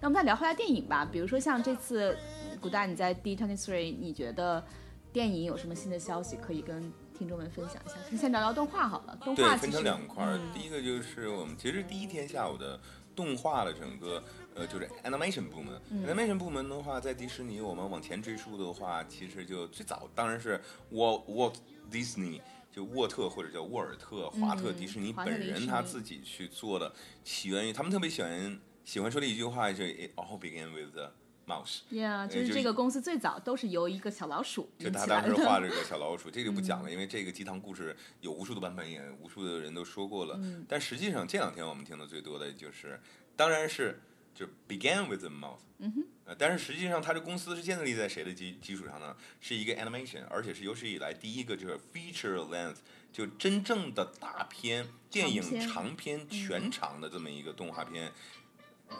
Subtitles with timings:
[0.00, 2.16] 那我们再聊回来电影吧，比如说像这次
[2.58, 4.64] 古大你在 D twenty three，你觉得
[5.12, 8.16] 电影有什么新的消息可以跟听众们分享一下？
[8.16, 12.80] 先聊聊动画好了，动画分成两块，第一个就是我们其实第一天下午的
[13.14, 14.22] 动画的整个。
[14.52, 20.60] 呃，就是 animation 部门，animation 部门的话，在迪士尼，我们往前追溯的话，其实就最早当然是
[20.90, 21.52] 沃沃
[21.88, 22.40] Disney，
[22.72, 31.12] 就沃特或者叫沃尔特华特迪士尼本人他自己去做的，起源于他们特别喜欢喜欢说的一句话，就 It all began with the
[31.46, 31.80] mouse。
[31.90, 40.40] Yeah，就是这个公司最早都是由一个小老鼠就他当时画这个小老鼠，这就不讲了，因为这个鸡汤故事有无数的版本，也无数的人都说过了。
[40.68, 43.00] 但实际上这两天我们听的最多的就是，
[43.36, 44.00] 当然是。
[44.32, 49.14] 就 began with the mouse” 嗯哼，呃，但是实际上它这公司是建立在谁的基基础上呢？
[49.40, 52.76] 是一个 animation，而且是有史以来第一个就是 feature length，
[53.12, 58.12] 就真正的大片电影长片全长的这么一个动画片，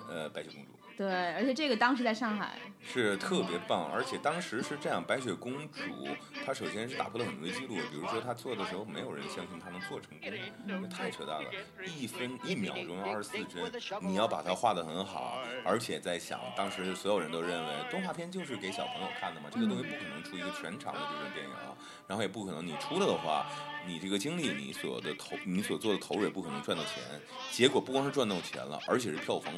[0.08, 0.79] 呃，白雪公主。
[1.00, 6.06] 对，而且这个当时在上海是特别棒，而且当时是这样，白雪公主
[6.44, 10.30] 她首先是打破了很多的记录，比如说她做的时候没有人相信她能做成功，
[10.66, 11.50] 因为太扯淡了，
[11.86, 21.72] 一分一秒钟二十四帧，你要把它画得很好，而且在想当时所有人都认为动画片就是给小朋友看的嘛，这个东西不可能出一个全长的这种电影啊，
[22.06, 23.46] 然后也不可能你出了的话，
[23.86, 27.02] 你这个精力你所的投你所做的投入也不可能赚到钱，
[27.50, 29.50] 结果不光是赚到钱了，而且是票房。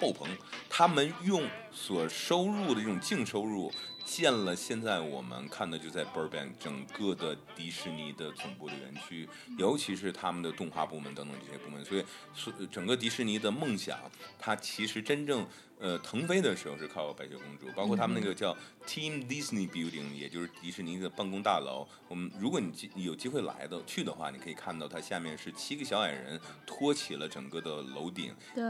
[0.00, 0.28] 爆棚，
[0.68, 3.72] 他们用所收入的这种净收入
[4.04, 13.98] 建了现在我们看的就在 Burbank 整个的迪士尼的总部的园区，尤其是他们的动画部门等等这些部门，所以所整个迪士尼的梦想，
[14.38, 15.46] 它其实真正。
[15.80, 21.86] 呃，腾飞的时候是靠白雪公主，包括他们那个叫 Team Disney Building，也就是迪士尼的办公大楼。
[22.08, 22.72] 我们如果你
[23.04, 28.32] 有机会来的去的话，你可以看到它下面是七个小矮人托起了整个的楼顶。
[28.54, 28.62] 对，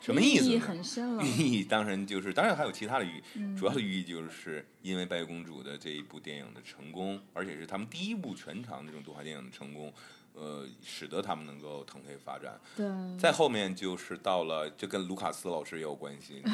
[0.00, 0.50] 什么意思？
[0.50, 1.24] 寓意很深了。
[1.24, 9.92] 寓意当然就是，当然还有其他的寓意，主要的寓意就是因为白雪公主的这一部电影的成功，而且是他们第一部全长这种动画电影的成功。
[10.34, 12.60] 呃，使得他们能够腾飞发展。
[12.76, 12.86] 对，
[13.18, 16.44] 再后面就是到了，这跟卢卡斯老师也有关系。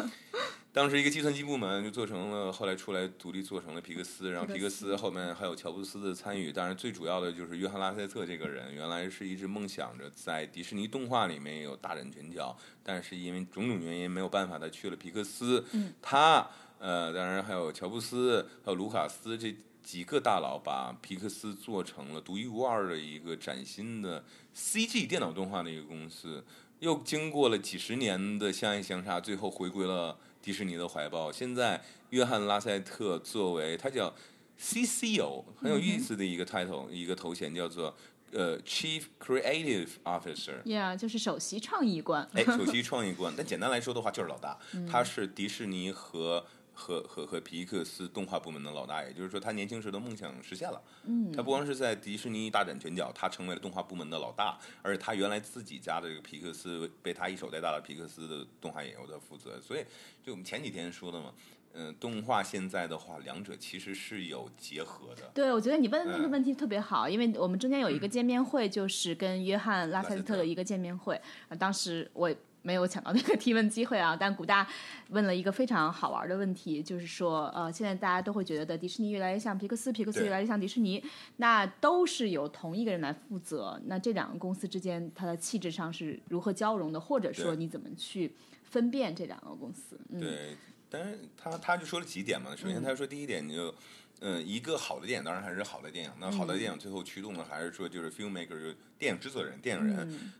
[0.70, 6.52] 当时一个计算机部门就做成了，后来出来独立做成了皮克斯，然后皮克斯后面还有乔布斯的参与。
[6.52, 15.64] 当然，最主要的就是约翰拉塞特这个人，原来是一直梦想着在迪士尼动画里面有大展拳脚，但是因为种种原因没有办法，他去了皮克斯。
[15.72, 16.46] 嗯，他
[16.82, 19.54] 呃，当然还有乔布斯，还有卢卡斯这。
[19.82, 26.44] 几个大佬把皮克斯做成了独一无二的一个崭新的 CG 电脑动画的一个公司，
[26.78, 31.32] 又经过了几十年的相爱相杀，最后回归了迪士尼的怀抱。
[31.32, 34.14] 现在，约翰拉塞特作为他叫
[34.56, 37.92] CCO，很有意思的一个 title，一个头衔叫做
[38.30, 40.62] 呃 Chief Creative Officer。
[40.62, 42.28] Yeah，就是首席创意官。
[42.34, 43.34] 哎，首 席创意官。
[43.36, 44.56] 但简单来说的话，就是老大。
[44.88, 46.46] 他是迪士尼和。
[46.82, 50.82] 和和和皮克斯动画部门的老大，也就是说，他年轻时的梦想实现了。
[51.04, 59.60] 嗯，他不光是在迪士尼大展拳脚，他成为了动画部门的老大，而且他原来自己家的这个皮克斯被他一手带大的皮克斯的动画也由他负责。
[59.60, 59.84] 所以，
[60.24, 61.32] 就我们前几天说的嘛，
[61.74, 65.30] 嗯，动画现在的话，两者其实是有结合的。
[65.32, 71.20] 对，我觉得你问的那个问题特别好，因为我们中间有一个见面会，就是跟约翰拉塞斯特的一个见面会，
[71.60, 72.34] 当时我。
[72.62, 74.16] 没有抢到那个提问机会啊！
[74.18, 74.66] 但古大
[75.08, 81.02] 问了一个非常好玩的问题，就是说，呃，现在大家都会觉得迪士尼越来越像皮克斯，皮克斯越来越像迪士尼，
[81.36, 83.80] 那都是由同一个人来负责。
[83.86, 87.00] 那这两个公司之间，它的气质上是如何交融的？
[87.00, 89.98] 或者说，你怎么去分辨这两个公司？
[90.18, 90.56] 对，
[90.88, 92.54] 但是他他就说了几点嘛。
[92.54, 93.74] 首先，他说第一点，你就，
[94.20, 96.12] 嗯，一个好的电影当然还是好的电影。
[96.20, 100.32] 那好的电影最后驱动的还是说，就是 filmmaker，电影制作人、电影人。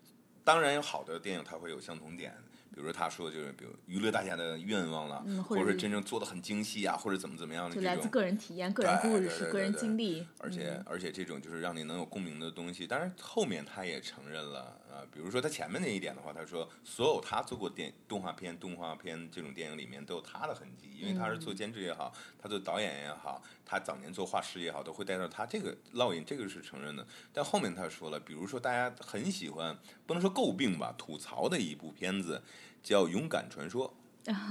[0.44, 2.34] 当然有好的电影，它会有相同点。
[2.75, 10.26] 比如说他说，就是比如娱乐大家的愿望了，或者是真正做的很精细啊，或者怎么怎么样的就来自个人体验、个人故事、个人经历。
[10.38, 12.87] 而且而且这种就是让你能有共鸣的东西。
[12.87, 27.06] 当然后面他也承认了，呃，比如说他前面那一点的话，他说所有他做过电动画片、动画片这种电影里面都有他的痕迹，因为他是做监制也好，他做导演也好，他早年做画师也好，都会带到他这个烙印，这个是承认的。
[27.32, 32.42] 但后面他说了，比如说大家很喜欢，不能说诟病吧，吐槽的一部片子。
[32.82, 33.94] 叫《勇敢传说》，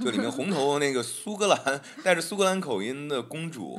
[0.02, 3.78] 就里面红头那个苏格兰带着苏格兰口音的公主，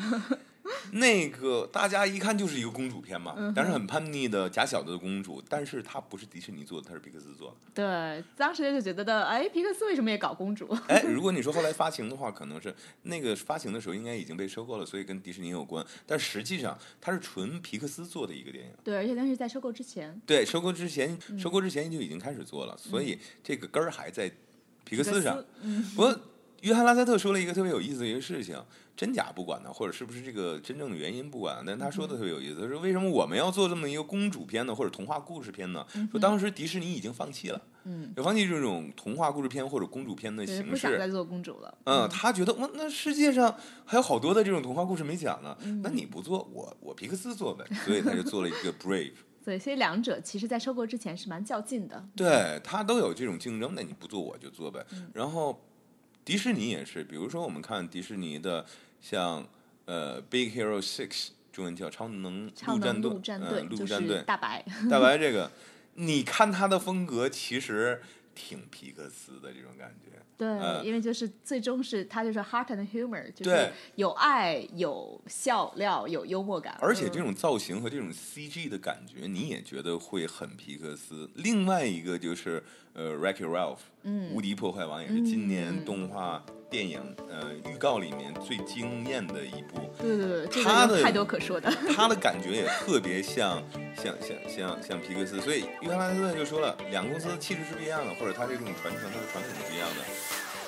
[0.93, 7.55] 那个大家一看就是一个公主片嘛，但是很叛逆的假小子的公主，但是她不是迪士尼做的，她是皮克斯做的。
[7.73, 10.67] 对，当时就觉得的，哎，皮克斯为什么也搞公主？
[10.87, 12.73] 哎，如果你说后来发行的话，可能是
[13.03, 15.85] 那个发行的时候应该已经被收购了，所以跟迪士尼有关。
[16.05, 18.71] 但实际上，它是纯皮克斯做的一个电影。
[18.83, 20.21] 对，而且当时在收购之前。
[20.25, 24.31] 对，收购之前，收购之前就已经开始做了，所以这个根儿还在。
[24.85, 25.41] 皮克斯上。
[25.61, 26.19] 嗯，不过，
[26.63, 28.57] 约翰拉塞特说了一个特别有意思的一个事情，
[28.95, 35.85] 真假不管呢，或者是不是这个真正的原因不管，但他说的特别有意思，他说为什么我们要做这么一个公主片呢，或者童话故事片呢？
[36.09, 41.11] 说当时迪士尼已经放弃了，嗯，就放弃这种童话故事片或者公主片的对，形不想再式。
[41.11, 41.77] 做公主了。
[41.83, 49.11] 嗯，他觉得哇，那世界上还有好多的这种童话故事没讲呢，嗯那你不做，我我皮克斯做呗，所以他就做了一个 Brave。
[49.43, 52.01] 对，所以两者其实在收购之前是蛮较劲的。
[52.15, 54.85] 对他都有这种竞争，那你不做我就做呗。
[54.93, 55.61] 嗯然后
[56.25, 58.65] 迪士尼也是，比如说我们看迪士尼的
[59.01, 59.47] 像
[59.85, 61.09] 呃《Big Hero Six》，
[61.51, 65.51] 中文叫《超能陆战队》，陆战队嗯，陆战队大白，大白这个，
[65.95, 68.01] 你看他的风格其实
[68.33, 70.11] 挺皮克斯的这种感觉。
[70.35, 81.29] 对，嗯因为就是最终是他就是 heart and humor，就是有爱、有笑料、有幽默感，而且这嗯种造型和这种 CG 的感觉，你也觉得会很皮克斯。
[81.35, 89.91] 另外一个就是呃，Wreck-It Ralph，嗯无敌破坏王也是今年动画电影呃预告里面最惊艳的一部。
[89.99, 91.71] 对对对，他的太多可说的。
[91.95, 93.63] 他的感觉也特别 像
[93.95, 100.03] 像像像像皮克斯，所以约翰莱斯特就说了，两个公司的气质是不一样的，或者他这种传承，他的传统是不一样的。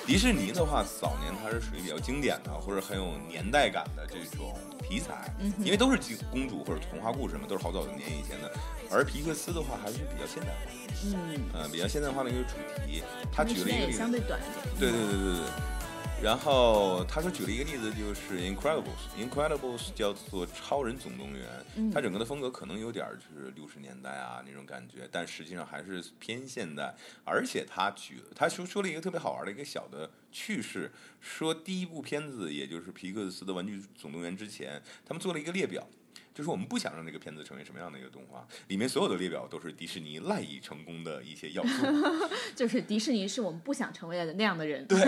[0.06, 5.98] 迪士尼的话，早年它是属于比较经典的，或者很有年代感的这种题材，嗯因为都是
[6.30, 8.50] 公主或者童话故事嘛，都是好早的年以前的。
[8.88, 10.70] 而皮克斯的话，还是比较现代化，
[11.02, 12.54] 嗯，呃，比较现代化的一个主
[12.86, 13.02] 题。
[13.32, 14.78] 他举了一个例子相，对短一点。
[14.78, 15.75] 对对对对对。
[16.22, 21.46] 然后他说举了一个例子，就是 Incredibles，Incredibles 叫做超人总动员，
[21.76, 26.94] 嗯它整个的风格可能有点儿就是六十年代啊那种感觉，但实际上还是偏现代。
[27.22, 30.90] 而且他举他说说了一个特别好玩的一个小的趣事，
[31.20, 35.86] 说第一部片子也就是皮克斯的《玩具总动员》之前，他们做了一个列表。
[36.34, 41.86] 就是我们不想让这个片子成为什么样的一个动画，里面所有的列表都是迪士尼赖以成功的一些要素。
[42.54, 44.86] 就是迪士尼是我们不想成为的那样的人。
[44.86, 44.98] 对，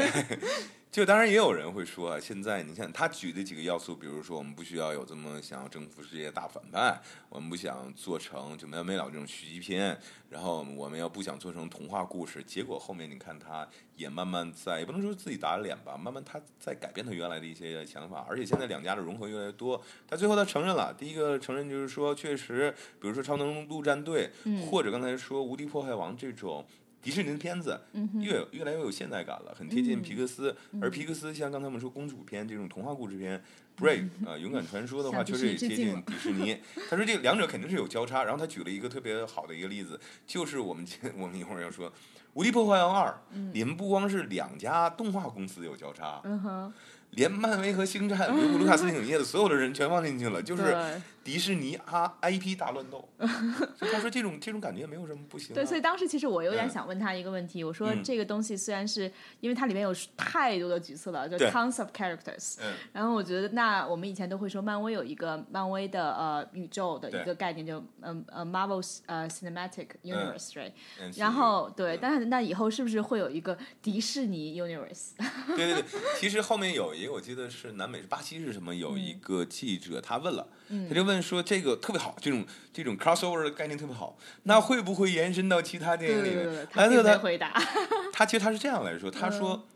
[0.90, 6.98] 就当然也有人会说啊，现在你看他举的几个要素，比如说我们不需要有这么想要征服世界的大反派，
[7.28, 9.96] 我们不想做成就没完没了这种续集片，
[10.30, 24.30] 然后我们要不想做成童话故事，结果后面你看他也慢慢在，也不能说自己打脸吧，慢慢他在改变他原来的一些想法，而且现在两家的融合越来越多，他最后他承认了，第一个承认就是说，确实，比如说超能陆战队，
[24.70, 26.66] 或者刚才说无敌破坏王这种。
[27.00, 27.80] 迪士尼的片子
[28.20, 30.54] 越越来越有现代感了，很贴近皮克斯。
[30.80, 33.42] 而皮克斯像刚才我们说公主片这种童话故事片
[33.78, 36.58] ，Brave 啊、勇敢传说的话，确实也接近迪士尼。
[36.90, 41.88] 他说这两者肯定是有交叉，然后他举了一个特别好的一个例子，就是我们今我们一会儿要说
[42.34, 43.10] 《无敌破坏王二》，
[43.52, 46.74] 你们不光是两家动画公司有交叉，嗯哼，
[47.10, 50.76] 连漫威和星战、维布卢卡斯影业的所有的人全放进去了，就是
[51.24, 53.06] 迪士尼啊 IP 大乱斗。
[53.76, 55.54] 所以他说这种这种感觉没有什么不行、啊。
[55.54, 56.70] 对，所以当时其实我有点嗯。
[56.70, 58.02] 想问他一个问题，我说嗯。
[58.04, 59.10] 这个东西虽然是
[59.40, 61.50] 因为它里面有太多的角色了，就对。
[61.50, 71.12] tons of characters，嗯，然后我觉得那我们以前都会说漫威有一个漫威的呃宇宙的一个概念，就嗯呃 Marvel 呃 Cinematic Universe right，嗯。
[71.16, 71.98] 然后对，嗯。
[72.00, 75.10] 但是那以后是不是会有一个迪士尼 Universe？
[75.56, 75.84] 对对对，
[76.18, 80.46] 其实后面有一个，我记得是南美是巴西是什么，有一嗯个记者他问了，
[80.88, 87.02] 他就问说这个特别好，这种这种 crossover 的概念特别好，那会不会延伸到其他电影里面对对对对，？
[87.02, 87.52] 他回答。
[88.12, 89.68] 他其实他是这样来说，他嗯说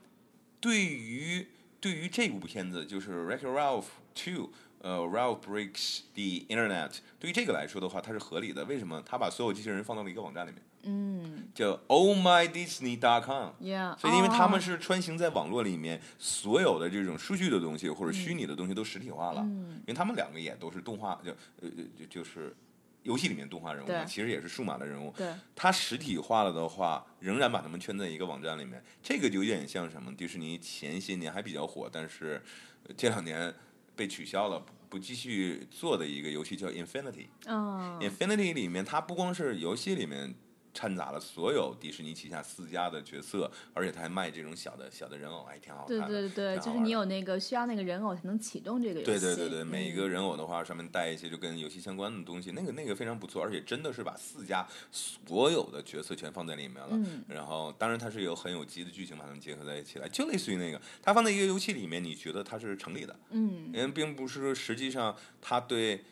[0.61, 1.47] 对于
[1.81, 4.51] 对于这部片子就是 Wreck-It Ralph Two。
[4.85, 8.65] 呃，Ralph Breaks the Internet，对于这个来说的话，它是合理的。
[8.65, 9.01] 为什么？
[9.07, 13.51] 他把所有机器人放到了一个网站里面，嗯叫 Oh My Disney.com。
[13.61, 19.43] ，Yeah，所以，因为他们哦是穿行在网络里面，所有的这种数据的东西或者虚拟的东西都实体化了。
[19.43, 22.55] 嗯因为他们两个也都是动画，就呃就就是
[23.03, 25.13] 游戏里面动画人物嘛，其实也是数码的人物。
[25.17, 30.15] 对，它实体化了的话，仍然把他们圈在一个网站里面，这个就有点像什么？
[30.15, 32.41] 迪士尼前些年还比较火，但是
[32.85, 33.53] 呃这两年
[33.97, 37.27] 被取消了，不不继续做的一个游戏叫 Infinity。
[37.47, 40.33] 嗯 Infinity 里面，它不光是游戏里面
[40.75, 46.29] 掺杂了所有迪士尼旗下四家的角色，而且他还卖这种小的小的人偶，还挺好看对的。
[46.29, 49.05] 对对，就是你有那个需要那个人偶才能启动这个游戏。
[49.05, 56.89] 对对对对，每一个嗯人偶的话，上面带一些就跟游戏相关的东西，那个那个非常不错，而且真的是把四家所有的角色全放在里面了。
[56.93, 66.05] 嗯然后，当然它是有很有机的剧情把它们结合在一起来，就类似于那个它放在一个游戏里面，你觉得它是成立的，嗯因为并不是说实际上它对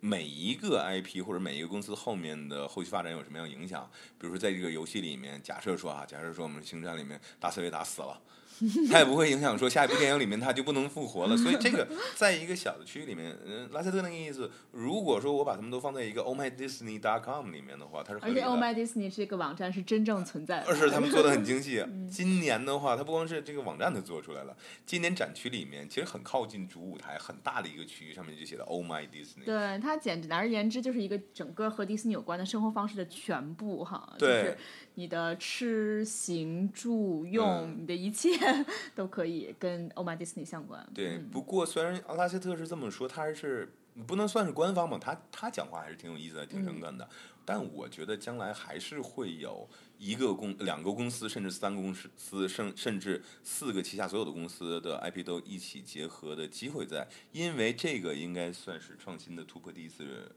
[0.00, 3.90] 每一个 IP 或者每一个公司后面的后续发展有什么样的影响。
[4.18, 8.20] 比如说在这个游戏里面，假设说啊，假设说我们星战里面大刺猬打死了，
[8.90, 11.36] 它也不会影响说下一部电影里面它就不能复活了。
[11.36, 11.86] 所以这个
[12.16, 18.40] 在一个小的区域里面，嗯，拉塞特那个意思，如果说我把他们都放在一个 Oh My Disney dot com 里面的话，它是合而且。
[18.40, 20.66] Oh My Disney 这个网站是真正存在的。
[20.68, 21.80] 而是他们做的很精细。
[21.80, 29.44] 嗯今年的话，它不光是这个网站它做出来了，今年展区里面其实很靠近主舞台，很大的一个区域，上面就写的 Oh My Disney。
[29.44, 34.58] 对它简直而言之就是一个整个和迪士尼有关的生活方式的全部哈，就对是
[34.94, 38.30] 你的吃行住用，嗯你的一切
[38.94, 40.86] 都可以跟 Oh My Disney 相关。
[40.94, 43.72] 对，嗯不过虽然阿拉斯特是这么说，他还是
[44.06, 47.08] 不能算是官方嘛，他他讲话还是挺有意思的，挺诚恳的。
[47.44, 60.34] 但我觉得将来还是会有一个公、两个公司，甚至三个公司，甚甚至四个旗下所有的公司的 IP 都一起结合的机会在，因为这个应该算是创新的突破第一次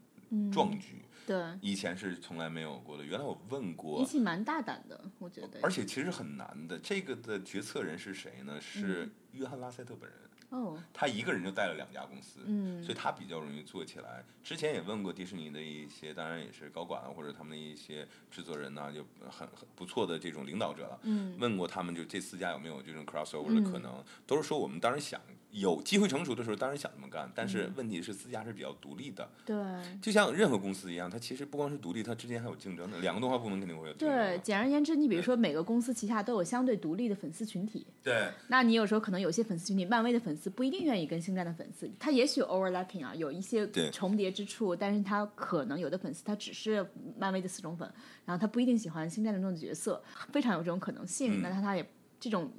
[0.52, 3.04] 壮举，对，以前是从来没有过的。
[3.04, 5.60] 原来我问过一，起蛮大胆的，我觉得。
[5.62, 6.76] 而且其实很难的。
[6.76, 8.60] 这个的决策人是谁呢？
[8.60, 10.18] 是约翰拉塞特本人。
[10.48, 14.24] 哦，他一个人就带了两家公司，嗯所以他比较容易做起来。
[14.42, 20.98] 之前也问过迪士尼的一些，当然也是高管啊，或者他们的一些制作人呐、就很很不错的这种领导者了。
[21.04, 25.20] 嗯问过他们，就这四家有没有这种 crossover 的可能，都是说我们当时想
[25.52, 29.56] 有机会成熟的时候，当然想这么干，但嗯是问题是自家是比较独立的，对。
[30.00, 32.98] 就像任何公司一样，它其实不光是独立，它之间还有竞争的。
[33.00, 46.86] 两个动画部门肯定会有竞争对，简而言之，你比如说每个公司旗下都有相对独立的粉丝群体，对那你有时候可能有些粉丝群体，漫威的粉丝不一定愿意跟星战的粉丝，他也许 overlapping 啊，有一些重叠之处，但是他可能有的粉丝他只是
[47.18, 47.92] 漫威的死忠粉，
[48.24, 50.02] 然后他不一定喜欢星战的这种角色，
[50.32, 51.40] 非常有这种可能性。
[51.40, 51.84] 嗯那他他也
[52.18, 52.50] 这种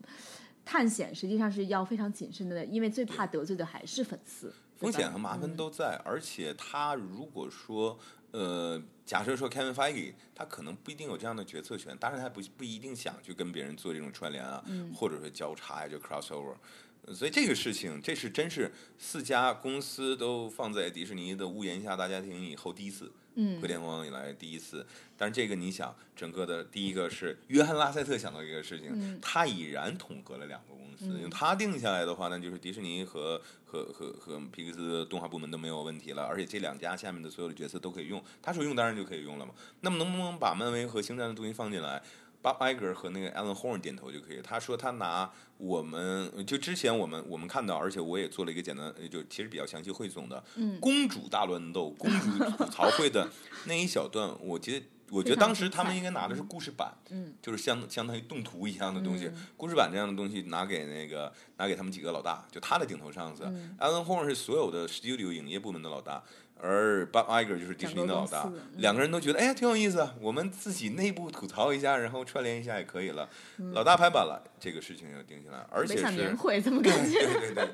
[0.64, 4.54] 探险实际上是要非常谨慎的，因为最怕得罪的还是粉丝。
[4.78, 8.00] 风险和麻烦都在，而且他如果说，
[8.32, 14.64] 呃，假设说 Kevin Feige，他可能不一定有这样的决策权，当然他不不一定想去跟别人做这种串联啊，
[14.96, 16.56] 或者说交叉呀，就 crossover。
[17.06, 24.86] 呃所以这个事情，这是真是四家公司都放在迪士尼的屋檐下大家庭以后第一次，嗯回天荒以来第一次。
[25.18, 39.54] 但是这个你想，整个的第一个是约翰拉塞特想到这个事情，嗯他已然统合了两个公司，用他定下来的话，那就是迪士尼和和和和皮克斯动画部门都没有问题了，而且这两家下面的所有的角色都可以用，他说用当然就可以用了嘛。
[39.82, 42.02] 那么能不能把漫威和星战的东西放进来？
[42.42, 44.42] 巴艾格和那个 Alan Horn 点头就可以。
[44.42, 53.30] 他说他拿我们就之前我们我们看到，而且我也做了一个简单，呃就其实比较详细汇总的，嗯公主大乱斗、公主吐槽会的
[53.66, 54.86] 那一小段，我觉得。
[55.12, 63.44] 我觉得当时他们应该拿的是故事版，嗯就是相相当于动图一样的东西，嗯故事版这样的东西拿给那个拿给他们几个老大，就他的顶头上司。
[63.44, 66.24] 嗯 Alan Horn 是所有的 studio 影业部门的老大，
[66.64, 73.28] 而 Bob Iger 就是迪士尼的老大两个人都觉得哎呀挺有意思，我们自己内部吐槽一下，然后串联一下也可以了。
[73.74, 77.20] 老大拍板了，这个事情就定下来，而且是年会怎么对感觉？
[77.20, 77.70] 对对对，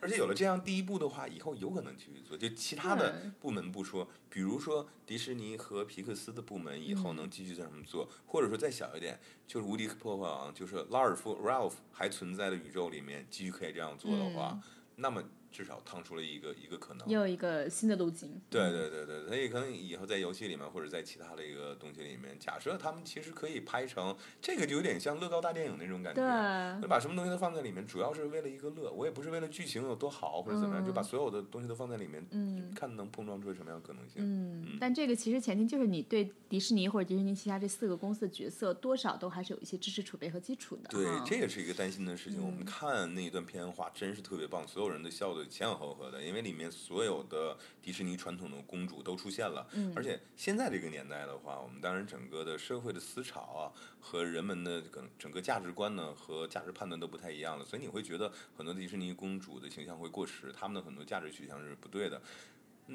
[0.00, 2.36] 而且有了这样第一步的话，以后有可能继续做。
[2.38, 14.58] 就其他的部门不说，比如说迪士尼和皮克斯的部门以嗯后能继续在上面做，或者说再小一点，就是无敌破坏王，就是拉尔夫 Ralph 还存在的宇宙里面继续可以这样做的话，
[14.96, 15.22] 那么
[15.52, 17.06] 至少趟出了一个一个可能。
[17.08, 18.40] 又有一个新的路径。
[18.50, 26.80] 对对对对，所以可能以后在游戏里面或者在其他的一个东西里面，假设他们其实可以拍成这个，就有点像乐高大电影那种感觉。
[26.80, 28.90] 对把什么东西都放在里面，主要是为了一个乐。
[28.90, 34.16] 我也不是为了剧情有多好或者怎么样，嗯就把所有的东西都放在里面，嗯看能碰撞出什么样的可能性。
[34.16, 40.88] 嗯，但这个其实前提就是你对迪士尼或者迪士尼旗下这四个公司的角色，多少都还是有一些知识储备和基础的。
[40.88, 42.42] 对哈，这也是一个担心的事情。
[42.42, 49.66] 我嗯们看那一段片花真是特别棒，所有人都笑得前仰后合的，因为里面所有的迪士尼传统的公主都出现了。
[49.74, 62.20] 嗯而且现在这个年代的话，我们当然整个的社会的思潮啊，和人们的整整个价值观呢和价值判断都不太一样了，所以你会觉得很多迪士尼公主的形象会过时，他们的很多价值取向是不对的。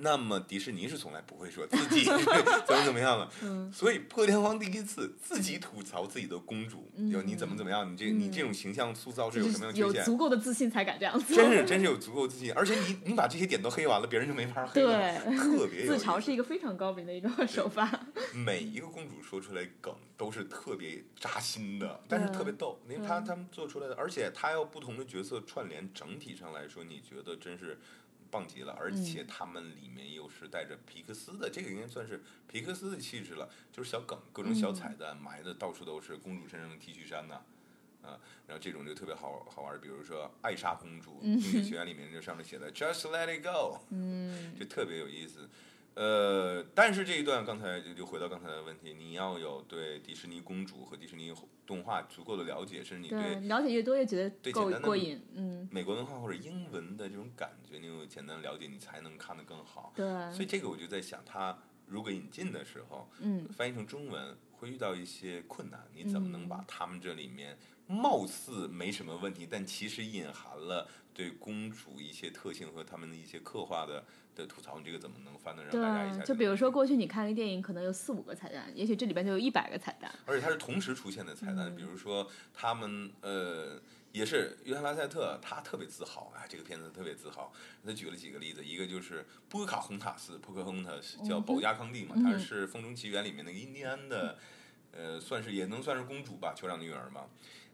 [0.01, 2.03] 那么迪士尼是从来不会说自己
[2.67, 3.71] 怎么怎么样了，嗯。
[3.71, 9.91] 所以破天荒第一次自己吐槽自己的公主，就你怎么怎么样，你这你这种形象塑造是有什么样的缺陷？
[9.91, 11.35] 嗯有足够的自信才敢这样做。
[11.35, 17.89] 真是真是有足够自信，而且你你把这些点都黑完了，别人就没法黑了，特别有自嘲是一个非常高明的一个手法。
[18.33, 27.79] 每一个公主说出来梗都是特别扎心的，但是特别逗，因为他他们做出来的，而且他要不同的角色串联，整体上来说，你觉得真是
[28.29, 28.73] 棒极了。
[28.79, 37.41] 而且他们里面又是带着皮克斯的，这个应该算是皮克斯的气质了，就是小梗，各种小彩蛋埋的到处都是，公主身上的 T 恤衫呐、
[38.01, 45.49] 啊，然后这种就特别好好玩，比如说艾莎公主，冰雪奇缘里面就上面写的 Just Let It Go，嗯 就特别有意思。
[45.97, 51.33] 呃，但是这一段刚才就就回到刚才的问题，你要有对迪士尼公主和迪士尼
[51.65, 59.91] 动画足够的了解，甚至你对了解越多越觉得够对简单的过瘾，嗯，美国文化或者英文的这种感觉，你有简单的了解，你才能看得更好。
[59.95, 70.87] 对，所以这个我就在想，它如果引进的时候，嗯，翻译成中文会遇到一些困难，你怎么能把他们这里面貌似没什么问题，但其实隐含了
[71.17, 74.05] 对公主一些特性和他们的一些刻画的
[74.35, 83.81] 的吐槽，你这个怎么能翻得让大家一下对，就比如说过去你看一个电影，可能有四五个彩蛋，也许这里边就有一百个彩蛋，而且它是同时出现的彩蛋，嗯比如说他们呃。
[84.13, 87.53] 也是约翰拉塞特，他特别自豪啊，这个片子特别自豪。
[87.85, 94.39] 他举了几个例子，一个就是波卡洪塔斯，波克洪塔斯叫保加康帝嘛，嗯她是《风中奇缘》里面那个印第安的，
[94.91, 97.25] 呃，算是也能算是公主吧，酋长的女儿嘛。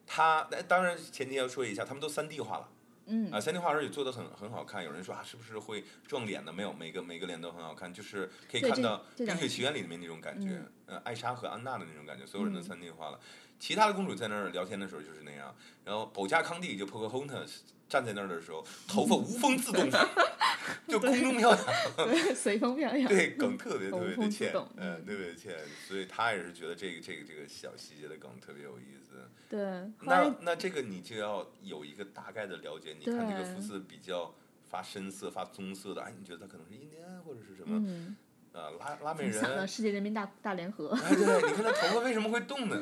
[0.06, 2.70] 她那当然前提要说一下，他们都三 D 化了。
[3.06, 4.84] 嗯啊，三 D 画而且做的很很好看。
[4.84, 6.52] 有人说啊，是不是会撞脸的？
[6.52, 10.62] 没有，每个每个脸都很好看，就是可以看到《冰雪奇缘》里面那种感觉，
[11.04, 13.20] 艾莎和安娜的那种感觉，所有人都嗯三 D 化了。
[13.60, 15.56] 其他的公主在那儿聊天的时候就是那样，
[15.86, 17.60] 然后保加康帝就 Pocahontas
[17.94, 19.88] 站在那儿的时候，头发无风自动，
[20.90, 25.56] 就空中飘扬，对，随风飘扬，对，梗特别特别的欠嗯，嗯特别欠，
[25.88, 29.30] 所以他也是觉得这个这个这个小细节的梗特别有意思。
[29.48, 29.62] 对，
[30.02, 32.96] 那那这个你就要有一个大概的了解。
[33.00, 34.34] 你看这个肤色比较
[34.68, 37.78] 发深色、发棕色的，哎，你觉得他可能是印第安或者是什么？
[37.88, 38.16] 嗯，
[38.54, 42.76] 呃，拉拉美人，想到世界人民大大联合，哎，对，你看他头发为什么会动呢？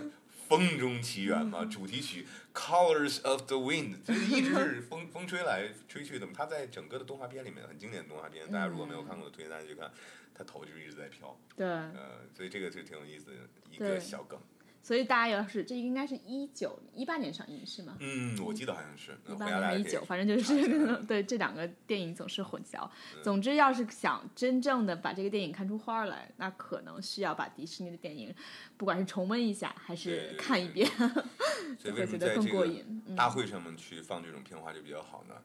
[0.52, 6.34] 风中奇缘嘛，主题曲《Colors of the Wind》，就一直是风 风吹来吹去的嘛。
[6.36, 9.90] 它在整个的动画片里面很经典的动画片，大家如果没有看过，推荐大家去看。
[10.34, 13.32] 它头就一直在飘，对，呃，所以这个就挺有意思的
[13.70, 14.40] 一个小梗。
[14.84, 17.96] 所以大家要是这应该是一九一八年上映是吗？
[18.00, 19.12] 嗯，我记得好像是。
[19.28, 22.90] 一八还是一九，反正就是对这两个电影总是混淆。
[23.16, 28.34] 嗯总之，要是想真正的把这个电影看出花儿来，那可能需要把迪士尼的电影，
[28.78, 30.90] 不管是重温一下还是看一遍，
[31.78, 32.84] 就会觉得更过瘾。
[33.08, 35.36] 嗯大会上面去放这种片花就比较好呢？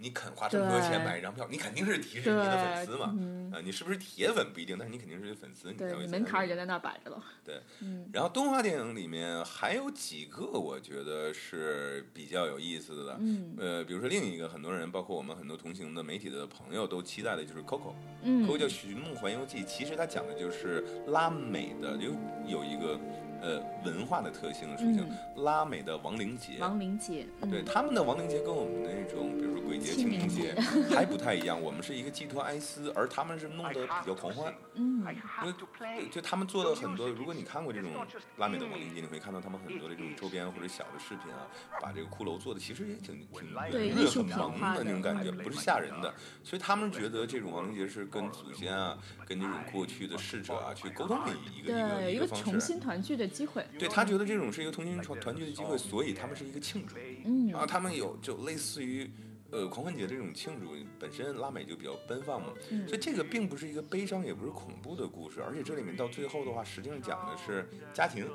[0.00, 3.12] 你肯花这么多钱买一张票，你肯定是迪士尼的粉丝嘛。
[3.18, 7.20] 嗯，啊，你是不是铁粉不一定，但是你肯定是粉丝，你才对门槛儿已经在那儿摆着了。
[7.44, 13.16] 对，嗯然后动画电影里面还有几个我觉得是比较有意思的。
[13.18, 17.90] 嗯呃，比如说另一个很多人，包括我们很多同行的媒体的朋友都期待的就是《Coco》。
[18.22, 22.12] 嗯 Coco 叫《寻梦环游记》，其实它讲的就是拉美的有
[22.46, 22.98] 有一个
[23.40, 26.58] 呃文化的特性属性，嗯，拉美的亡灵节。
[26.58, 30.54] 亡灵节，嗯对他们的亡灵节跟我们的那种，比如说鬼节、清清明明节
[30.94, 31.60] 还不太一样。
[31.60, 34.52] 我们是一个寄托哀思，而他们是弄得比较狂欢。
[34.74, 35.04] 嗯
[35.42, 37.90] 因为就他们做的很多，如果你看过这种
[38.36, 41.46] 拉美的亡灵节，你会看到他们很多的这种周边或者小的视频啊，
[41.80, 43.28] 把这个骷髅做的其实也挺挺
[43.70, 46.12] 对、很萌的的那种感觉，不是吓人的。
[46.44, 48.96] 所以他们觉得这种亡灵节是跟祖先啊、
[49.26, 52.44] 跟这种过去的逝者啊去沟通的一个一个对，一个一个方式。
[52.44, 53.64] 重新团聚的机会。
[53.78, 56.96] 对他觉得这种是一个同心团团聚的机会，所以他们是一个庆祝。
[57.24, 59.10] 嗯啊，他们有就类似于
[59.50, 68.26] 呃狂欢节这种庆祝，本身拉美就比较奔放嘛，嗯所以这个并不是一个悲伤，也不是恐怖的故事，而且这里面到最后的话，实际上讲的是家庭，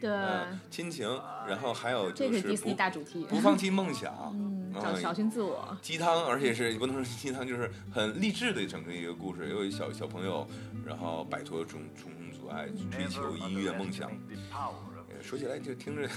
[0.00, 1.08] 对，嗯、亲情，
[1.46, 3.24] 然后还有这个是迪士尼就是不大主题。
[3.28, 5.76] 不放弃梦想，嗯，找嗯找寻自我。
[5.80, 9.50] 鸡汤，而且是不能说鸡汤，就是很励志的整个一个故事。
[9.50, 10.46] 有一小小朋友，
[10.84, 12.10] 然后摆脱种重
[12.52, 14.10] 重阻碍，追求音乐梦想。
[14.10, 16.02] 呃说起来就听着，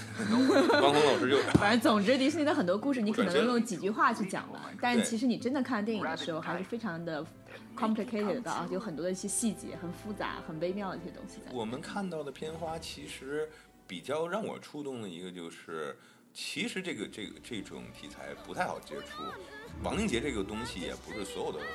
[0.82, 7.24] 汪峰老师就反正总之，迪士尼的很多故事你可能用几句话去讲完，但是其实你真的看电影的时候，还是非常的
[7.76, 11.52] complicated 的啊，有很多的一些细节，很复杂、很微妙的一些东西在。
[11.52, 13.48] 我们看到的片花，其实
[13.86, 15.96] 比较让我触动的一个就是，
[16.34, 19.22] 其实这个这个这种题材不太好接触。
[19.84, 21.66] 亡灵节这个东西也不是所有的文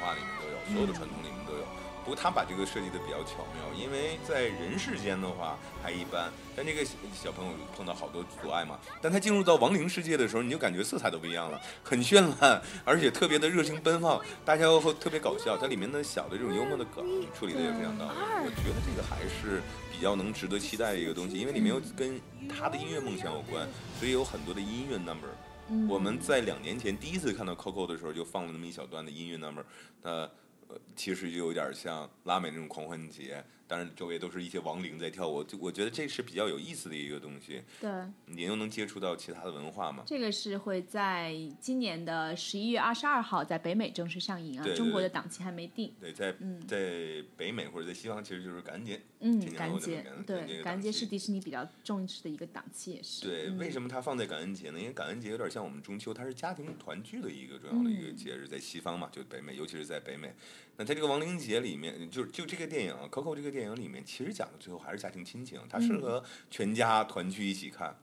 [0.00, 1.64] 化里面都有，所有的传统里面都有。
[2.04, 8.78] 不过他把这个设计的比较巧妙，因为在人世间的话还一般，但这个小小朋友碰到好多阻碍嘛。
[9.00, 15.56] 但他进入到亡灵世界的时候，你就感觉色彩都不一样了，很绚烂，而且特别的热情奔放，大家会特别搞笑。
[15.56, 17.04] 它里面的小的这种幽默的梗
[17.38, 18.12] 处理的也非常到位，
[18.44, 25.28] 我觉得这个还是比较能值得期待的一个东西，因为里面有跟他的音乐梦想有关，所以有很多的音乐 number。
[25.72, 29.62] 嗯我们在两年前第一次看到 Coco 的时候，就放了那么一小段的音乐 number，
[30.02, 30.30] 那呃，
[30.94, 37.62] 其实就有点像拉美那种狂欢节，当然周围都是一些亡灵在跳舞，就我觉得这是比较有意思的一个东西。
[37.80, 37.88] 对，
[38.26, 40.02] 你又能接触到其他的文化吗？
[40.04, 45.94] 这个是会在今年的十一月二十二号在北美正式上映啊，对对中国的档期还没定。
[46.00, 49.00] 对，在嗯在北美或者在西方，其实就是感恩节。
[49.20, 53.28] 嗯感恩节对，感恩节是迪士尼比较重视的一个档期，也是。
[53.28, 54.80] 对，嗯为什么它放在感恩节呢？
[54.80, 60.34] 因为感恩节有点像我们中秋，它是家庭团聚的一个重要的一嗯个节日，在西方嘛，就北美，尤其是在北美。
[60.80, 67.94] 那在这个亡灵节里面，就就这个电影啊《Coco》这个电影里面，其实讲的最后还是家庭亲情，它适嗯合全家团聚一起看。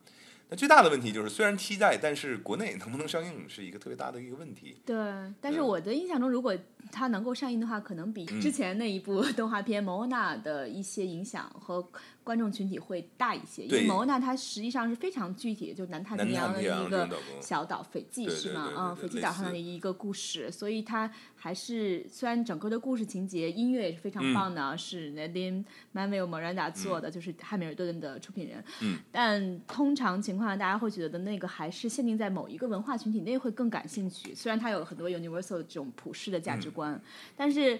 [0.49, 4.77] 那最大的问题就是，虽然期待，但是国内能不能上映是一个特别大的一个问题。
[4.85, 4.95] 对，
[5.41, 6.55] 但是我的印象中，如果
[6.91, 11.81] 它能够上映的话，可能比嗯之前那一部 动画片《蒙娜》的一些影响和
[12.27, 13.63] 观众群体会大一些。
[13.63, 17.07] 因为对莫娜它实际上是非常具体的，就南太平洋的一个
[17.41, 18.65] 小岛斐济是吗？
[18.65, 25.63] 对对嗯，斐济岛上的一个故事，所以它还是虽然整个的故事情节、音乐也是非常嗯棒的，是 Nadine
[25.93, 28.61] Manuel Miranda 做的，就是汉密尔顿的出品人。
[28.81, 34.35] 嗯，但通常情况下，大家会觉得那个还是限定在某一个文化群体内会更感兴趣。
[34.35, 37.01] 虽然它有很多 universal 这种普世的价值观，
[37.37, 37.79] 但是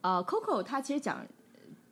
[0.00, 1.24] 呃，Coco 它其实讲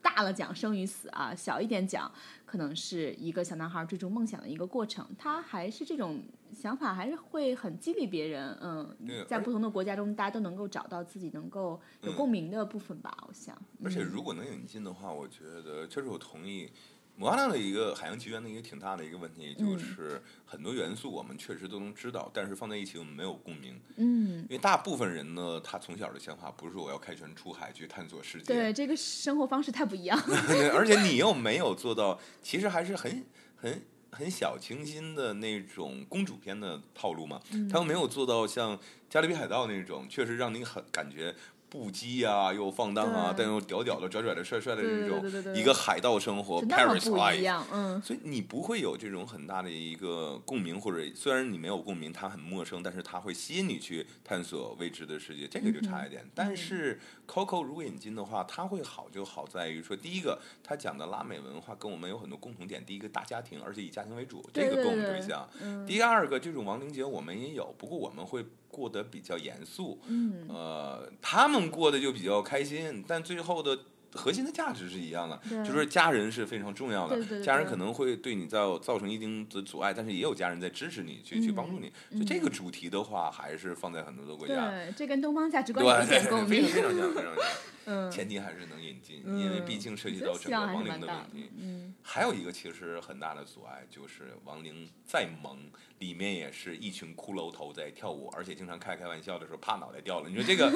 [0.03, 2.11] 大了讲生与死啊，小一点讲
[2.45, 5.07] 可能是一个小男孩追逐梦想的一个过程。
[5.17, 6.21] 他还是这种
[6.53, 8.55] 想法，还是会很激励别人。
[8.61, 8.95] 嗯
[9.27, 13.17] 在不同的国家中，大家都能够找到自己能够有嗯共鸣的部分吧。
[13.27, 16.69] 我想，而且嗯如果能引进的话，我觉得确实我同意。
[17.15, 23.79] 摩阿娜的一个海洋奇缘的一个挺大的一个问题，嗯就是很多元素我们确实都能知道，但是放在一起我们没有共鸣。
[23.97, 30.19] 嗯，因为大部分人呢，他从小的想法不是说我要开船出海去探索世界，对，这个生活方式太不一样。
[30.73, 33.23] 而且你又没有做到，其实还是很
[33.55, 37.39] 很很小清新的那种公主片的套路嘛。
[37.51, 38.77] 嗯他又没有做到像
[39.09, 41.33] 《加勒比海盗》那种，确实让你很感觉
[41.73, 47.41] 不羁啊，又放荡啊，但又屌屌的、拽拽的、帅帅的这种一个海盗生活 （Paris 不一 Life）。
[47.41, 56.23] 样，嗯，所以你不会有这种很大的一个共鸣，或者虽然你没有共鸣，它很陌生，但是它会吸引你去探索未知的世界，这个就差一点。
[56.35, 62.85] 但是 Coco 如果引进的话，它会好就好在于说，第一个，它讲的拉美文化跟我们有很多共同点。
[62.85, 65.49] 第一个，大家庭，而且以家庭为主，这个跟我们对对象。
[65.59, 70.01] 嗯第二个，这种亡灵节我们也有，不过我们会过得比较严肃。
[70.07, 73.77] 嗯，呃，他们过得就比较开心，但最后的
[74.15, 77.15] 核心的价值是一样的，就是家人是非常重要的。
[77.15, 81.91] 对对对对家人可能会对你造造成一定的阻碍，但是也有家人在支持你，去、去帮助你。
[82.09, 84.69] 嗯所以这个主题的话，还是放在很多的国家。
[84.69, 86.89] 对，这跟东方价值观对，有一点共鸣非常。
[86.93, 87.45] 非常像，非常像。
[87.85, 91.51] 嗯，前提还是能引进，嗯因为毕竟涉及到整个亡灵的问题。。
[91.57, 95.57] 嗯，还有一个其实很大的阻碍就是亡灵再萌，
[95.99, 100.29] 里面也是一群骷髅头在跳舞，而且经常开开玩笑的时候怕脑袋掉了。
[100.29, 100.71] 你说这个，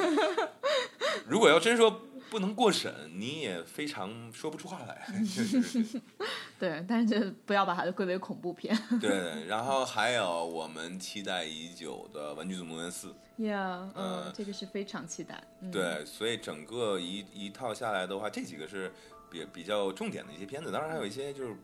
[1.27, 1.89] 如果要真说
[2.29, 5.07] 不能过审，你也非常说不出话来。
[5.23, 6.01] 就是
[6.59, 8.77] 对，但是不要把它归为恐怖片。
[8.99, 13.07] 对，然后还有我们期待已久的《玩具总动员四》。
[13.37, 15.43] Yeah，嗯呃，这个是非常期待。
[15.61, 18.91] 嗯、，对，所以整个一一套下来的话，这几个是
[19.29, 21.55] 比比较重点的一些片子，当然还有一些就是。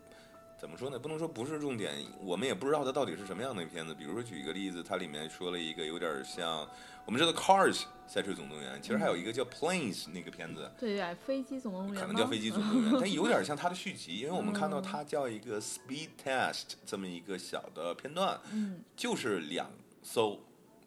[0.55, 0.97] 怎么说呢？
[0.97, 3.93] 不能说不是重点，我们也不知道它到底是什么样的片子。
[3.93, 6.65] 比如说举一个例子，它里面说了一个有点像
[7.05, 19.69] 我们知道《Cars》赛车总动员，其实还有一个叫《Planes》那个片子，对对，飞机总动员可能叫《飞机总动员》， 但有点像它的续集，因为我们看到它叫一个 Speed Test 这么一个小的片段，嗯就是两
[20.01, 20.39] 艘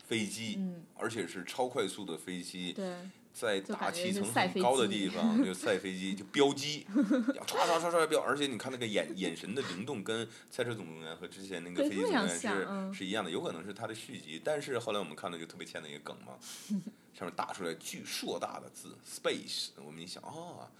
[0.06, 2.74] 飞机，嗯，而且是超快速的飞机，
[3.32, 6.86] 在大气层很高的地方就赛飞机，就飙机，
[7.36, 14.40] 要唰唰唰唰飙，而且你看那个眼眼神的灵动，跟《赛车总动员》和之前那个《飞机总动员是》嗯是一样的，有可能是它的续集。
[14.42, 16.38] 但是后来我们看到就特别欠的一个梗嘛，
[17.12, 20.70] 上面打出来巨硕大的字 “space”，我们一想啊。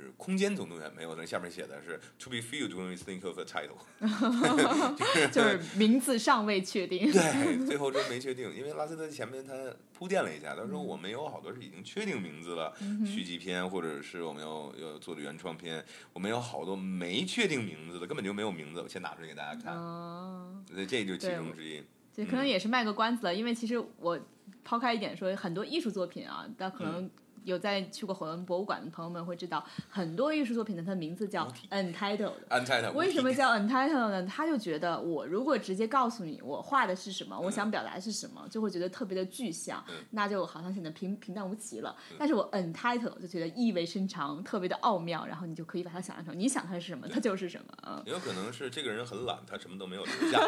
[0.00, 3.76] 是空间总动员没有，那下面写的是 “to be filled when we think of a title”。
[5.30, 7.12] 就是名字尚未确定。
[7.12, 9.52] 对，最后说没确定，因为拉斯特前面他
[9.92, 21.82] 铺垫了一下，他说我们有好多是已经确定名字了，续集片或者是我们要要做的原创片，我们有好多没确定名字的，根本就没有名字，我先拿出来给大家看，哦，所以这就其中之一。
[22.12, 24.18] 这可能也是卖个关子了，因为其实我
[24.64, 27.08] 抛开一点说，很多艺术作品啊，但可能
[27.44, 32.32] 有在去过火龙博物馆的朋友们会知道，很多艺术作品的它的名字叫 Untitled。
[32.50, 34.26] untitled 为什么叫 untitled 呢？
[34.26, 41.96] 他就觉得我如果直接告诉你我画的是什么，我想表达是什么，就会觉得特别的具象，嗯那就好像显得平平淡无奇了。
[42.18, 50.40] 但是我 untitled 就觉得意味深长，特别的奥妙，然后你就可以把它想象成你想它是什么，它就是什么啊，也有可能是这个人很懒，他什么都没有留下。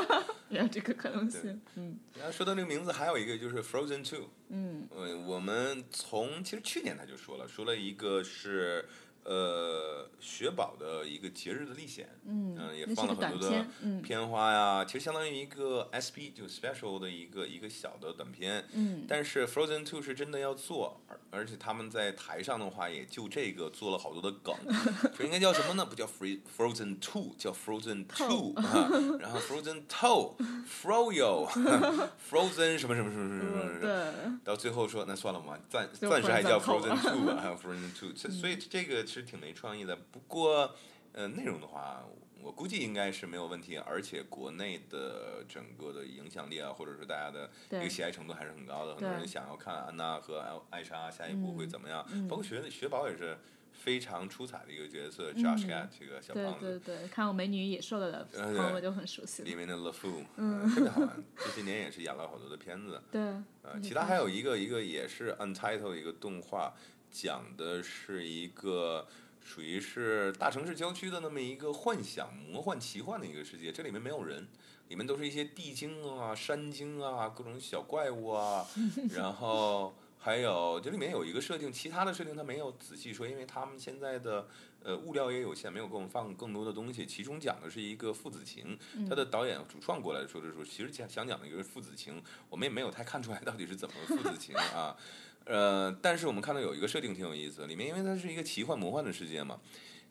[0.49, 4.29] 然后这个 可能性，嗯 然后说到这个名字，还有一个就是 Frozen Two。
[4.55, 4.87] 嗯，
[5.27, 8.87] 我们从其实去年他就说了，说了一个是
[9.25, 13.67] 呃雪宝的一个节日的历险，嗯，也放了很多的
[14.03, 18.65] 片，花呀，其实相当于一个 SP 就 special 的一个一个小的短片。
[18.73, 24.55] 嗯，但是 Frozen Two 是真的要做，而而且他们在台上的话，也就这个做了好多的梗，
[25.17, 25.85] 这应该叫什么呢？
[25.85, 28.89] 不叫 Free Frozen Two，叫 Frozen Two 啊，
[29.21, 30.35] 然后 Frozen Toe
[30.67, 31.49] Froyo
[32.31, 33.81] Frozen 什么什么什么什么什么。
[33.81, 39.95] 对，到最后说那算了嘛，暂就暂时还叫 Frozen Two 吧，还有 Frozen Two，所以这个是挺没创意的。
[39.95, 40.75] 不过，
[41.13, 42.03] 呃，内容的话，
[42.41, 48.95] 我估计应该是没有问题，而且国内的整个的影响力啊，或者是大家的一个喜爱程度还是很高的。
[48.95, 53.37] 很多人想要看安娜和艾艾莎下一步会怎么样，嗯包括雪雪宝也是
[53.73, 56.79] 非常出彩的一个角色、j o s h Gad 这个小胖子。
[56.85, 59.49] 对对，看过《美女与野兽》的呃对朋友们就很熟悉了。
[59.49, 61.23] 里面的 LeFou，嗯，特别好玩。
[61.37, 63.01] 这些年也是演了好多的片子。
[63.11, 63.21] 对，
[63.63, 66.75] 呃，其他还有一个一个也是 Untitled 一个动画，
[67.13, 69.07] 讲的是一个
[69.45, 73.71] 属于是大城市郊区的那么一个幻想、魔幻、奇幻的一个世界。
[73.71, 74.49] 这里面没有人，
[74.89, 78.67] 里面都是一些地精啊、山精啊、各种小怪物啊，
[79.15, 84.49] 然后还有这里面有一个设定，其他的设定他没有仔细说，因为他们现在的。
[84.85, 87.07] 呃，物料也有限，没有给我们放更多的东西。
[87.07, 88.77] 其中讲的是一个父子情，
[89.09, 92.21] 他的导演主创过来说的时候，其实讲想讲的一个父子情，
[92.51, 94.97] 我们也没有太看出来到底是怎么父子情啊。
[95.45, 99.59] 呃，但是我们看到有一个设定挺有意思，里面因为它是一个奇幻魔幻的世界嘛，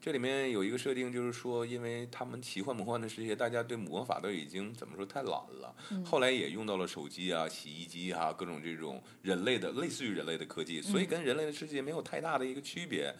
[0.01, 13.13] 这里面有一个设定就是说，因为他们奇幻魔幻的世界，大家对魔法都已经怎么说太懒了，后来也用到了手机啊、洗衣机啊各种这种人类的类似于人类的科技，所以跟人类的世界没有太大的一个区别。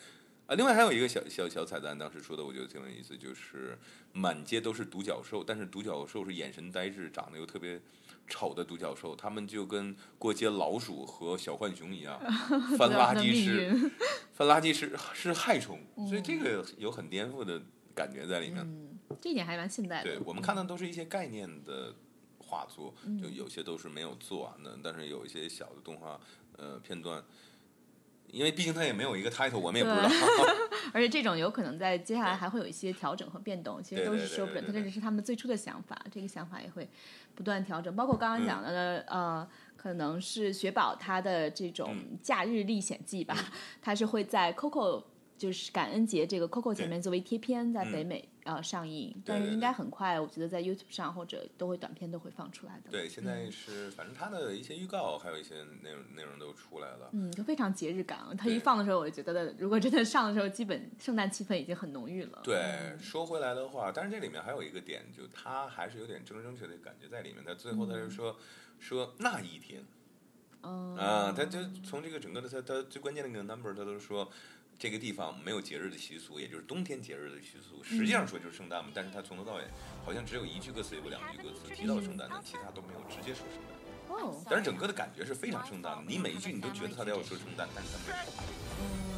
[0.48, 3.78] 啊，另外还有一个小小小彩蛋，当时说的我觉得挺有意思，就是
[4.12, 7.80] 满街都是独角兽，但是独角兽是眼神呆滞，长得又特别
[8.28, 12.20] 丑的独角兽，他们就跟过街老鼠和小浣熊一样，
[12.78, 13.92] 翻垃圾命是
[14.34, 17.62] 翻垃圾是是害虫，所以这个有很颠覆的
[17.94, 18.60] 感觉在里面。
[18.64, 20.16] 嗯，这一点还蛮现代的。
[20.16, 21.94] 对我们看的都是一些概念的
[22.38, 26.20] 画作，就有些都是没有做完的，但是有一些小的动画
[26.58, 27.24] 呃片段。
[28.28, 30.10] 因为毕竟它也没有一个 title，我们也不知道。
[30.94, 36.90] 而且这种有可能在接下来还会有一些调整和变动，其实都是说不准，它这只是他们最初的想法，这个想法也会
[37.36, 37.96] 不断调整。
[37.96, 42.18] 包括刚刚讲的的、呃，可能是雪宝他的这种嗯。
[42.22, 43.36] 假日历险记吧，
[43.82, 45.04] 他是会在 Coco
[45.42, 52.92] 就是感恩节这个 Coco 前面作为贴片在北美、呃上映，但是应该很快，我觉得在 YouTube 上或者都会短片都会放出来的。
[52.92, 57.10] 对，现在是反正它的一些预告，还有一些内容内容都出来了。
[57.14, 58.20] 嗯，就非常节日感。
[58.38, 62.42] 它一放的时候，我就觉得，如果真的上的时候，基本圣诞气氛已经很浓郁了。
[62.44, 67.44] 对，说回来的话，但是这里面还有一个点，就它还是有点正正确的感觉在里面。
[67.44, 68.38] 它最后他就说、
[68.78, 69.84] 说那一天
[70.62, 74.32] 嗯，啊，他就从这个整个的他他最关键的那个 number，他都是说。
[74.82, 77.84] 这个地方没有节日的习俗，也就是冬天节日的习俗。
[77.84, 79.64] 实际上说就是圣诞嘛，但是他从头到尾
[80.04, 84.18] 好像只有一句歌词，也不两句歌词提到了圣诞，但其他都没有直接说圣诞。
[84.18, 89.11] 哦，但是整个的感觉是非常圣诞的，你每一句你都觉得他都要说圣诞，但是他没有说。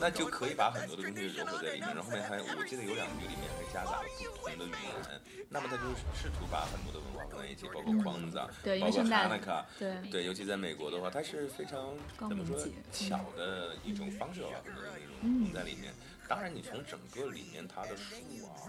[0.00, 4.04] 那就可以把很多的东西融合在里面，然后后面还我记得有两句里面还夹杂了
[4.42, 5.82] 不同的语言，那么他就
[6.14, 10.10] 试图把很多的文化放在一起，包括框子啊，对包括为圣诞 Hanukkah，对。
[10.10, 11.96] 对，尤其在美国的话，它是非常
[12.28, 12.56] 怎么说
[12.92, 15.92] 巧的一种方式吧很多的内容在里面。
[16.28, 18.14] 当然，你从整个里面它的树
[18.46, 18.68] 啊、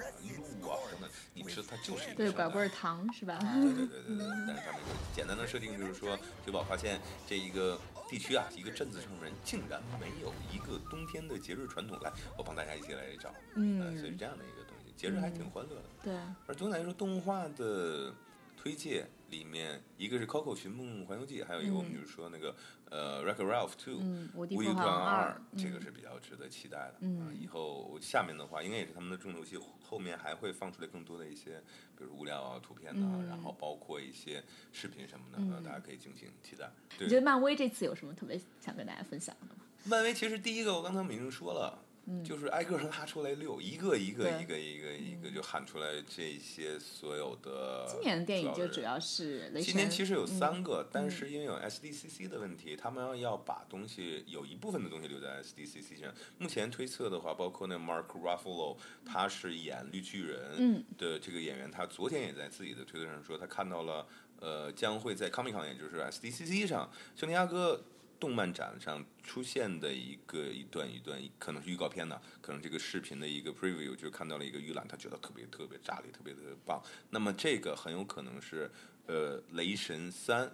[0.62, 3.38] 路啊等等，你知道它就是一个对，拐棍儿糖是吧？
[3.40, 12.00] 对对对对对，但是他们有简单的设定就是说，雪宝发现这一个地区啊，一个镇子上人竟然没有一个冬天的节日传统。
[12.02, 15.84] 来，我帮大家一起来找，嗯呃所以是这样的一个东西，节日还挺欢乐的。
[16.02, 16.14] 对，
[16.48, 18.14] 而总体来说，动画的
[18.56, 22.56] 推荐里面，一个是《Coco 寻梦环游记》，还有一个我们就是说那个
[22.90, 23.76] 呃《Ralph 2》。
[24.00, 26.96] 嗯，无敌破坏二二，，这个嗯是比较值得期待的。
[27.02, 31.62] 嗯啊以后下面的话，应该也是他们的重头戏，后面还会放出来更多的一些，
[31.98, 36.70] 比如物料啊、图片啊、嗯然后包括一些视频什么的，大家可以敬请期待。
[36.98, 39.62] 对你觉，得漫威这次有什么特别想跟大家分享的吗？
[39.86, 41.86] 漫威其实第一个我刚才已经说了。
[42.24, 47.86] 就是挨个拉出来溜，一个一个一个一个一个就喊出来这些所有的。
[47.90, 49.00] 今年的电影就主要。
[49.00, 49.64] 是雷神。
[49.64, 56.14] 今年其实有嗯三个，但是因为有 SDCC 的问题，他们要要把东西有一部分的东西留在 SDCC 上。
[56.38, 64.06] 目前推测的话，包括那 Mark Ruffalo，他是演绿巨人嗯的这个演员，他昨天也在自己的推特上说，他看到了
[64.42, 67.82] 呃将会在 Comic Con，也就是 SDCC 上，圣地亚哥。
[68.20, 76.82] 动漫展上出现的一个一段一段，可能是预告片呢，可能这个视频的一个 preview 就看到了一个预览，他觉得特别特别炸裂，特别特别棒。
[77.10, 78.70] 那么这个很有可能是
[79.08, 80.48] 呃《雷神三》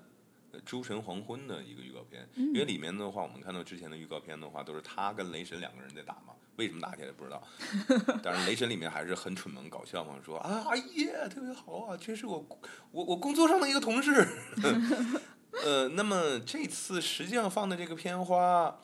[0.63, 6.33] 《诸神黄昏》的一个预告片，因为里面的话，我们看到之前的预告片的话，都是他跟雷神两个人在打嘛。
[6.57, 7.45] 为什么打起来不知道？
[8.23, 12.47] 当然，雷神里面还是很蠢萌搞笑嘛，说啊耶，特别好啊，这是我
[12.91, 14.25] 我我工作上的一个同事。
[15.63, 18.77] 呃，那么这次实际上放的这个片花，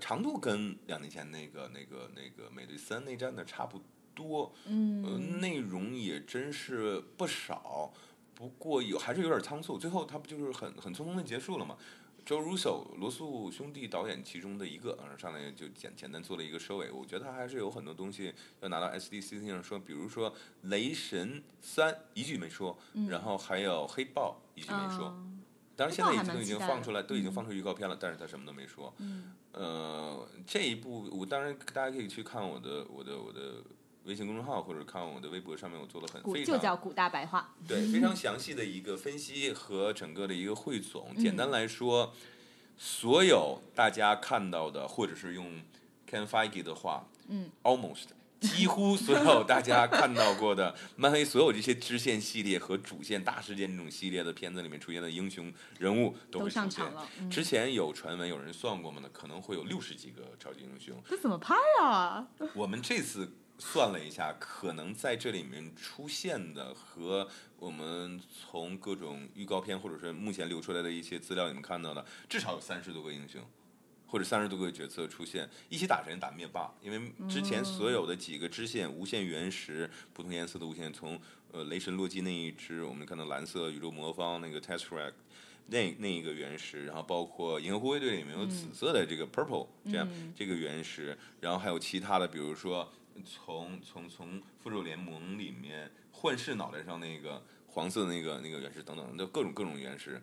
[0.00, 3.80] 长度跟两年前那个那个那个美队三内战的差不
[4.14, 7.92] 多，嗯，内容也真是不少。
[8.34, 11.76] 不过有还是有点仓促，最后他不就是很很匆匆的结束了嘛
[12.24, 16.90] ？Joe Russo 罗素兄弟导演其中的一个，上来就简简单做了一个收尾。
[16.92, 22.78] 我觉得他还是有很多东西要拿到 SDCC 上说，比如说雷神三一句没说，
[23.08, 25.16] 然后还有黑豹一句没说。
[25.78, 28.92] 当然现在已经都已经放出来，都已经放出预告片了，但是他什么都没说。
[29.52, 33.62] 呃，这一部我当然大家可以去看我的我的我的。
[34.04, 41.14] 微信公众号或者看我的微博上面，我做了很非常就叫古大白话，对非常详细的一个分析和整个的一个汇总。
[41.14, 42.14] 简单来说，
[42.78, 45.60] 所有大家看到的，或者是用
[46.10, 48.06] Ken Feige 的话，嗯，almost
[48.40, 57.06] 几乎所有大家看到过的 漫威所有这些支线系列和主线大事件这种系列的片子里面出现的英雄人物都会上场了。
[57.30, 59.08] 之前有传闻，有人算过吗呢？
[59.12, 60.96] 可能会有六十几个超级英雄。
[61.08, 62.26] 这怎么拍啊？
[62.54, 63.32] 我们这次。
[63.60, 73.42] 算了一下，可能在这里面出现的和我们从各种预告片或者是目前流出来的一些资料里面看到的，至少有三十多个英雄，
[74.08, 76.16] 或者三十多个角色出现，一起打谁？
[76.16, 76.74] 打灭霸。
[76.82, 81.20] 因为之前所有的几个支线，无限原石，不同颜色的无限，从
[81.52, 85.12] 呃雷神洛基那一只，我们看到蓝色宇宙魔方那个 Tesseract，
[85.66, 92.90] 那那一个原石，然后包括银河护卫队里面有紫色的这个 Purple 这样这个原石，然后还有其他的，比如说。
[93.26, 100.22] 从从从复仇联盟里面幻视脑袋上那个黄色的那个那个原石等等就各种各种原石，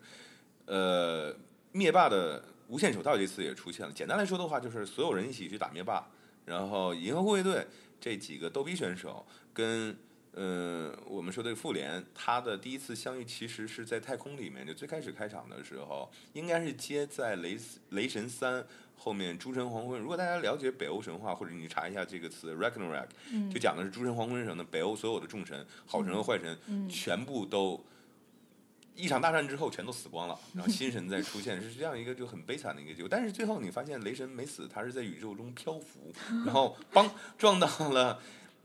[0.65, 1.35] 呃，
[1.73, 3.91] 灭霸的无限手套这次也出现了。
[3.93, 6.07] 简单来说的话，就是所有人一起去打灭霸，
[6.45, 7.65] 然后银河护卫队
[7.99, 9.95] 这几个逗逼选手跟
[10.33, 17.57] 呃我们说的复联，他的第一次相遇其实是在太空里面，就最开始开场的时候，应该是接在雷
[17.89, 18.65] 雷神三。
[18.97, 23.07] 后面诸神黄昏，如果大家了解北欧神话，或者你查一下这个词 Ragnarok，
[23.51, 24.63] 就讲的是诸神黄昏什么的。
[24.63, 27.83] 北欧所有的众神，好神和坏神，全部都
[28.95, 33.09] 一场大战之后全都死光了，然后 新神再出现，是这样一个就很悲惨的一个结果。
[33.09, 36.13] 但是最后你发现雷神没死，他是在宇宙中漂浮，
[36.45, 38.19] 然后邦撞到了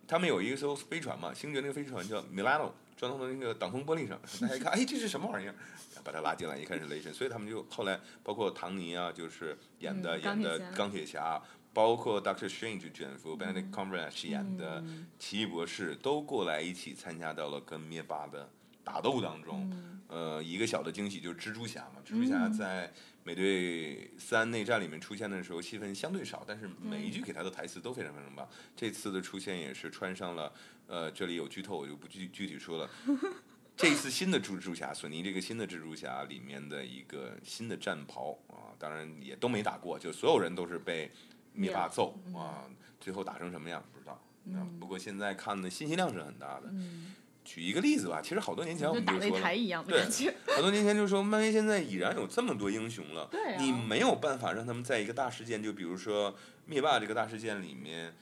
[0.06, 5.54] 他们有一个艘飞船嘛，星爵那个飞船叫 Milano，撞到了那个挡风玻璃上，大家一看，哎，这是什么玩意儿？
[6.02, 11.42] 把他拉进来，一看是雷神，所以他们就后来包括唐尼啊，就是演的演的钢铁侠，
[11.74, 14.82] 包括 Doctor Strange 卷福 Benedict Cumberbatch 演的
[15.18, 18.48] 奇异博士，都过来一起参加到了跟灭霸的
[18.84, 19.70] 打斗当中。
[20.08, 28.48] 呃，一个小的惊喜就是蜘蛛侠嘛，蜘蛛侠在美队三内战里面出现的时候戏份相对少，但是每一句给他的台词都非常非常棒。
[28.74, 30.52] 这次的出现也是穿上了，
[30.88, 32.90] 呃，这里有剧透我就不具具体说了。
[33.76, 41.08] 这一次新的蜘蛛侠，索尼这个新的蜘蛛侠里面的一个新的战袍啊，当然也都没打过，就所有人都是被
[41.52, 42.66] 灭霸揍啊，
[43.00, 44.20] 最后打成什么样不知道。
[44.80, 46.68] 不过现在看的信息量是很大的。
[47.52, 49.40] 举一个例子吧，其实好多年前我们就说，
[50.46, 56.36] 对，好多年前就说漫威现在已然有这么多英雄了，你没有办法让他们在一个大事件，就比如说
[56.66, 58.14] 灭霸这个大事件里面。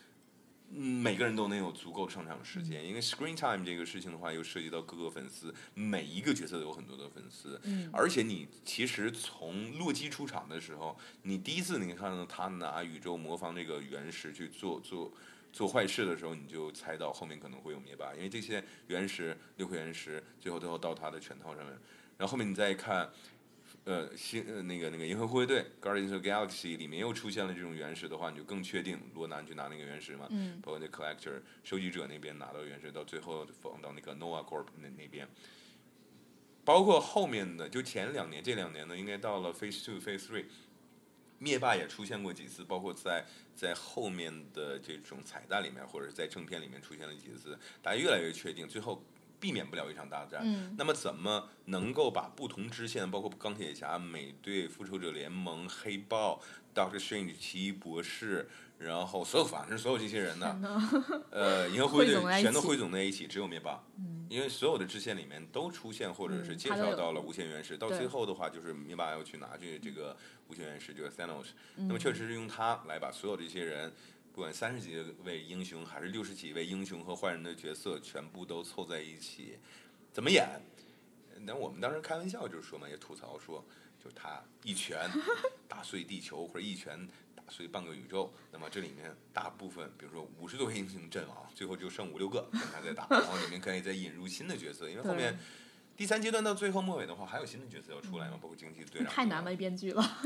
[0.70, 15.10] 嗯，每个人都能有足够上场时间，因为 screen time 这个事情的话，又涉及到各个粉丝，每一个角色都有很多的粉丝，嗯，而且你其实从洛基出场的时候，你第一次你看到他拿宇宙魔方这个原石去做做
[15.58, 21.76] 做坏事的时候，你就猜到后面可能会有灭霸，因为这些原石六颗原石最后都要到他的拳套上面，
[22.16, 23.10] 然后后面你再看。
[23.84, 30.26] 呃，星呃那个那个银河护卫队 Guardians of Galaxy 里面又出现了这种原石的话，你就更确定罗南去拿那个原石嘛。
[30.30, 30.60] 嗯。
[30.62, 35.26] 包括那 Collector 收集者那边拿到原石，到最后放到那个 Nova Corp 那那边。
[36.64, 40.44] 包括后面的，就前两年这两年呢，应该到了 Phase Two、Phase Three，
[41.38, 43.24] 灭霸也出现过几次，包括在
[43.58, 49.02] 在后面的这种彩蛋里面，或者在正片里面出现了几次，大家越来越确定，最后。
[49.40, 50.40] 避免不了一场大战。
[50.42, 50.74] 嗯。
[50.76, 56.42] 那么怎么能够把不同支线，包括钢铁侠、美队、复仇者联盟、黑豹、
[56.74, 63.82] Doctor Strange、奇异博士，然后所有反正所有这些人呢，呃，银河护卫队全都汇总在一起，只有灭霸。
[63.96, 64.26] 嗯。
[64.30, 70.16] 因为所有的支线里面都出现或者是介绍到了无限原石，到最后的话就是灭霸要去拿去这个
[70.48, 71.46] 无限原石，这个 Thanos。
[71.76, 73.92] 那么确实是用他来把所有这些人。
[74.30, 79.58] 不管三十几位英雄，还是六十几位英雄和坏人的角色，全部都凑在一起，
[80.12, 80.46] 怎么演？
[81.40, 83.64] 那我们当时开玩笑就是说嘛，也吐槽说，
[84.04, 85.10] 就他一拳
[85.66, 87.08] 打碎地球，或者一拳
[87.48, 88.30] 打碎半个宇宙。
[88.52, 95.38] 那么这里面大部分，比如说五十多个英雄阵亡，最后就剩五六个 跟他在打，然后里面可以再引入新的角色，因为后面
[95.96, 99.10] 第三阶段到最后末尾的话，还有新的角色要出来嘛，包括惊奇队长。
[99.10, 100.18] 太难为编剧了。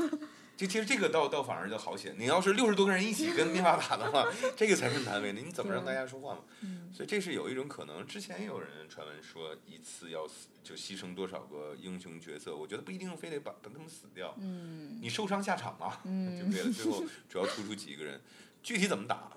[0.57, 5.39] 就 其实这个倒倒反而就好写，你要是六十多个人一起跟灭霸打的话， 这个才是难为的。
[5.39, 6.41] 你怎么让大家说话嘛？
[6.59, 8.05] 嗯所以这是有一种可能。
[8.05, 16.71] 之前也有人传闻说一次要死就牺牲多少个英雄角色，我觉得不一定非得把把他们死掉，嗯你受伤下场嘛，嗯 就为了。
[16.71, 18.21] 最后主要突出几个人，
[18.63, 19.31] 具体怎么打，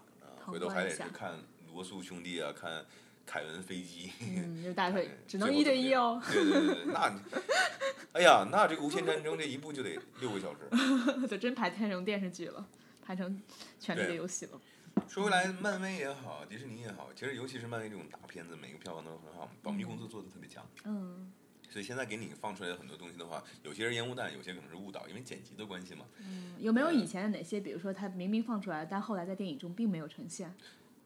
[0.45, 1.39] 回头还得是看
[1.73, 2.87] 罗素兄弟啊，看
[3.27, 4.13] 凯文飞机。
[4.21, 7.21] 嗯， 就大腿只能一对一哦，对对对对，那你，
[8.15, 11.27] 哎呀，那这个无限战争这一部就得六个小时。
[11.27, 12.65] 就真拍成电视剧了，
[13.05, 13.43] 拍成
[13.81, 14.61] 权力的游戏了。
[15.09, 20.67] 说回来，漫威也好，迪士尼也好，其实尤其是漫威这种大片子，每个票房都很好，保密工作做的特别强。
[20.85, 21.33] 嗯
[21.69, 26.07] 所以现在给你放出来的很多东西的话，有些是烟雾弹，有些可能是误导，因为剪辑的关系嘛。
[26.21, 30.55] 嗯，有没有以前的哪些，比如说它明明放出来了，但后来在电影中并没有呈现？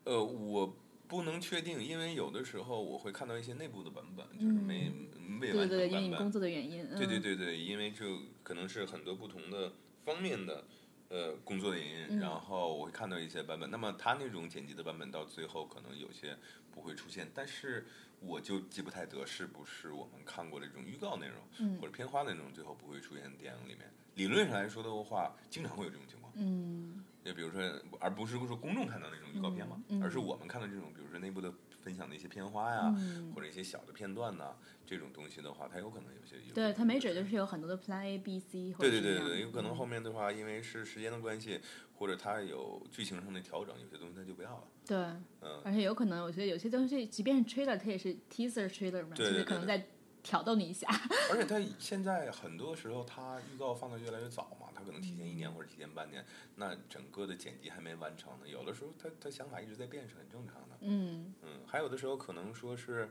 [0.05, 0.77] 呃，我
[1.09, 4.93] 不能确定，因为有的时候我会看到一些内部的版本，就是没、
[5.41, 6.85] 未完成对对对，因为工作的原因。
[6.85, 8.05] 嗯、对对对对，因为这
[8.43, 9.73] 可能是很多不同的
[10.05, 10.65] 方面的
[11.11, 13.71] 呃工作的原因，嗯然后我会看到一些版本。
[13.71, 16.35] 那么他那种剪辑的版本到最后可能有些
[16.73, 17.87] 不会出现，但是
[18.21, 23.93] 我就记不太得是不是我们看过的这种预告内容、嗯或者片花内容最后不会出现电影里面。
[24.15, 26.33] 理论上来说的话，经常会有这种情况。
[26.37, 27.61] 嗯就比如说，
[28.01, 34.55] 而不是说公众看到那种预告片嘛，而是我们看到这种，比如说内部的分享的一些片花呀，嗯，或者一些小的片段呐，
[34.87, 41.61] 这种东西的话，它有可能有些有对，些它没准就是有很多的 Plan A、B、C 或对对对对对，有可能后面的话，因为是时间的关系，
[41.99, 44.65] 或者它有剧情上的调整，有些东西它就不要了。
[44.87, 44.97] 对，
[45.41, 49.87] 嗯，而且有可能，我觉得有些东西，即便是 trailer，它也是 teaser trailer 嘛，就是可能在
[50.23, 50.87] 挑逗你一下。
[51.31, 56.25] 而且 它现在很多时候它预告放的越来越早嘛，它可能提前一年或者提前半年，
[56.57, 58.49] 那整个的剪辑还没完成呢。
[58.49, 60.79] 有的时候他他想法一直在变是很正常的。
[60.81, 63.11] 嗯嗯，还有的时候可能说是，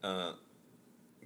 [0.00, 0.38] 呃，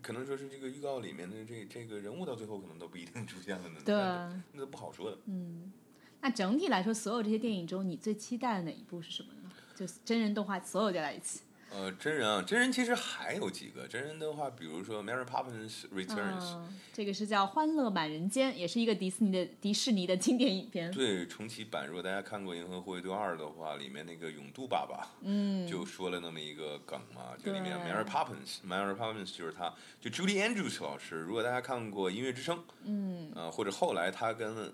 [0.02, 3.80] 可能说是这个预告里面的这这个人物到最后可能都不一定出现了呢。
[3.84, 5.18] 对那那都不好说的。
[5.26, 5.72] 嗯。
[6.20, 9.52] 那整体来说，所有这些电影中，你最期待的哪一部是什么呢？
[9.76, 11.40] 就是真人动画，所有加在一起。
[11.76, 20.90] 呃，真人啊，真人其实还有几个真人的话，比如说《Mary Poppins Returns》，嗯，这个是叫《欢乐满人间》，也是一个迪士尼的迪士尼的经典影片。
[20.92, 33.32] 对重启版，如果大家看过《银河护卫队二》的话，里面那个永渡爸爸嗯，就说了那么一个梗嘛，就里面 Mary Poppins，Mary Poppins 就是他，就 Julie Andrews 老师，如果大家看过《音乐之声》，嗯。
[33.34, 34.72] 呃，或者后来他跟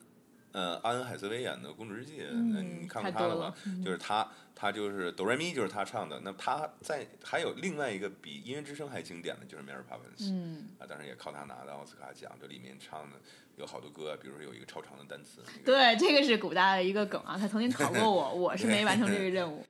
[0.53, 3.55] 呃阿恩海瑟薇演的《公主日记》，嗯那你看过他的吗？
[3.85, 6.21] 就是他，他就是哆来咪，就是他唱的。
[6.25, 12.31] 那他在还有另外一个比《音乐之声》还经典的，就是《Mary Poppins》嗯，啊，当然也靠他拿的奥斯卡奖。
[12.41, 13.17] 这里面唱的
[13.57, 15.41] 有好多歌，比如说有一个超长的单词。
[15.47, 19.65] 那个对，这个是古大的一个梗啊，他曾经考过我，我是没完成这个任务。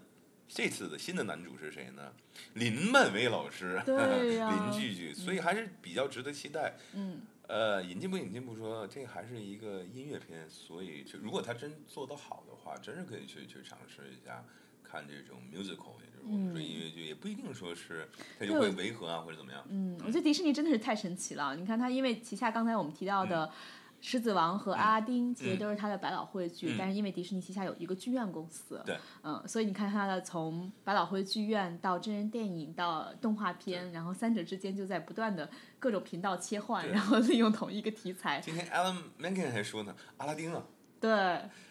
[0.47, 2.13] 这次的新的男主是谁呢？
[2.53, 6.77] 林漫威老师， 林句句，所以还是比较值得期待。
[6.93, 14.43] 嗯，呃，引进不引进不说，这还是一个音乐片，所以就如果他真做得好的话，真是可以去去尝试一下
[14.83, 18.07] 看这种 musical，也就是我们说音乐剧，也不一定说是
[18.37, 19.63] 它就会违和啊或者怎么样。
[19.69, 21.55] 嗯，我觉得迪士尼真的是太神奇了。
[21.55, 23.47] 你看它，因为旗下刚才我们提到的
[23.99, 26.75] 《狮子王》和《阿拉丁》，其实都是它的百老汇剧，嗯。
[26.77, 35.49] 但是因为迪士尼旗下有一个剧院公司，对，嗯，所以你看它的从百老汇剧院到真人电影到动画片，然后三者之间就在不断的
[35.79, 40.63] 各种频道切换，然后利用同一个题材，今天 Alan Menken 还说呢，阿拉丁啊，
[40.99, 41.11] 对，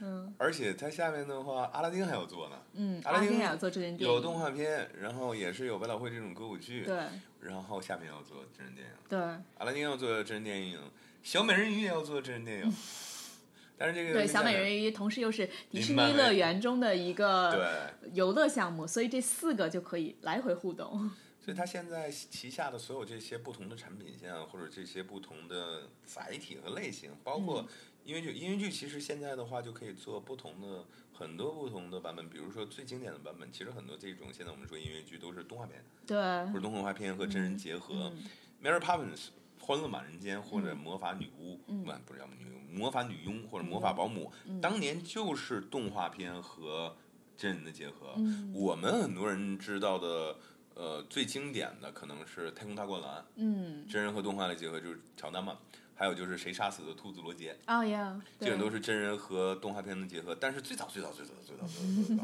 [0.01, 6.97] 嗯而且它下面的话，阿拉丁还要做呢，嗯，阿拉丁阿丁也要做真人电影，有动画片，然后也是有百老汇这种歌舞剧，对
[7.41, 10.79] 然后下面要做真人电影，对阿拉丁要做真人电影，
[11.23, 12.73] 小美人鱼也要做真人电影，
[13.79, 14.57] 但是这个对，小美。
[14.57, 17.53] 人鱼同时又是迪士尼乐园中的一个
[18.01, 21.11] 对，游乐项目，所以这四个就可以来回互动。
[21.45, 27.69] 所以它现在旗下的所有这些不同的产品线，或者这些不同的载体和类型，包括嗯
[28.07, 37.95] 音乐剧，音乐剧其实现在的话就可以做不同的很多不同的版本，比如说最经典的版本，其实很多这种现在我们说音乐剧都是动画片，对，或者动画片和真人结合。
[38.15, 38.25] 嗯
[38.63, 39.29] Mary Poppins
[39.61, 44.33] 欢乐满人间》或者《魔法女巫》，嗯，不是叫女巫，魔法女佣或者魔法保姆，
[44.63, 46.97] 当年就是动画片和
[47.37, 48.15] 真人的结合。
[48.55, 50.37] 我们很多人知道的，
[50.75, 55.59] 呃，最经典的可能是《太空大灌篮》，嗯，真人和动画的结合就是乔丹嘛。
[55.97, 60.35] 还有就是谁杀死的兔子罗杰，哦呀，基本都是真人和动画片的结合。
[60.35, 62.23] 但是最早最早最早最早最早最早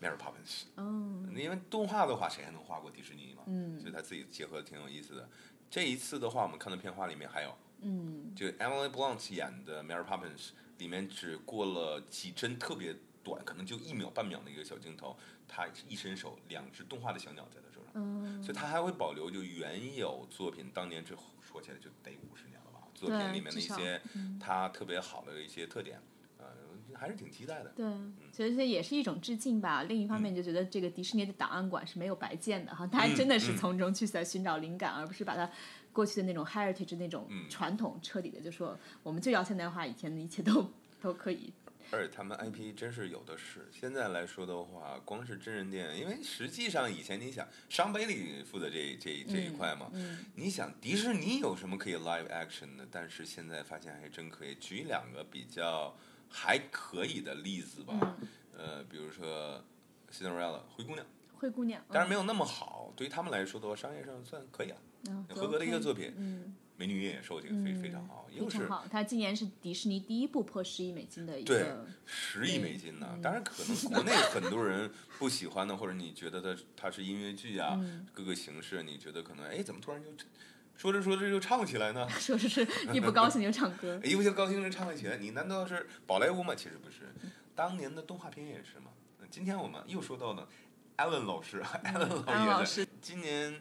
[0.00, 3.44] ，Mary Poppins，嗯，因为动画的话，谁还能画过迪士尼嘛？
[3.46, 5.28] 嗯所以他自己结合的挺有意思的。
[5.70, 12.94] 这一次的话，我们看到片花里面还有，嗯，就 Emily Blunt 演的 Mary Poppins 里面只过了几帧特别
[13.24, 22.44] 短，可能就一秒半秒的一个小镜头，他一伸手，两只动画的小鸟在他手上，嗯，所以她还会保留就原有作品当年之后说起来就得五十
[22.98, 24.00] 作品里面的一些
[24.40, 26.00] 他特别好的一些特点，
[26.38, 26.46] 呃，
[26.94, 27.70] 还是挺期待的。
[27.76, 27.86] 对，
[28.32, 29.84] 所以这也是一种致敬吧。
[29.84, 35.50] 另一方面，就觉得这个迪士尼的档案馆是没有白建的哈，大家真的是嗯从中去在寻找灵感，而不是把它
[35.92, 40.70] 过去的那种 heritage 那种嗯传统彻底的就说我们就要现代化，以前的一切都
[41.00, 41.52] 都可以。
[41.90, 43.68] 而且他们 IP 真是有的是。
[43.72, 52.86] 现在来说的话，光是真人电影，因为实际上以前你想，商贝里负责这这这一块嘛，嗯你想迪士尼有什么可以 live action 的？
[52.90, 54.54] 但是现在发现还真可以。
[54.56, 55.96] 举两个比较
[56.28, 59.62] 还可以的例子吧，嗯呃，比如说
[60.12, 64.78] Cinderella 灰姑娘，灰姑娘，当然没有那么好，对于他们来说的话，商业上算可以啊，
[65.08, 66.12] 嗯合格的一个作品。
[66.16, 68.86] 嗯，美女与野兽这个非嗯非常好，又是非常好。
[68.88, 73.20] 它今年是迪士尼第一部破十亿美金的一对个，十亿美金呢嗯。
[73.20, 80.08] 当然，可能国内很多人不喜欢的，或者你觉得它它是音乐剧啊，嗯各个形式，你觉得可能哎，怎么突然就
[80.76, 82.08] 说着说着就唱起来呢？
[82.20, 82.64] 说是是
[82.94, 84.00] 一不高兴就唱歌。
[84.04, 86.54] 一不就高兴就唱了起来，你难道是宝莱坞吗？
[86.54, 87.12] 其实不是，
[87.56, 88.92] 当年的动画片也是嘛。
[89.18, 90.48] 那今天我们又说到了
[90.94, 93.60] 艾伦老师， 艾伦老师今年，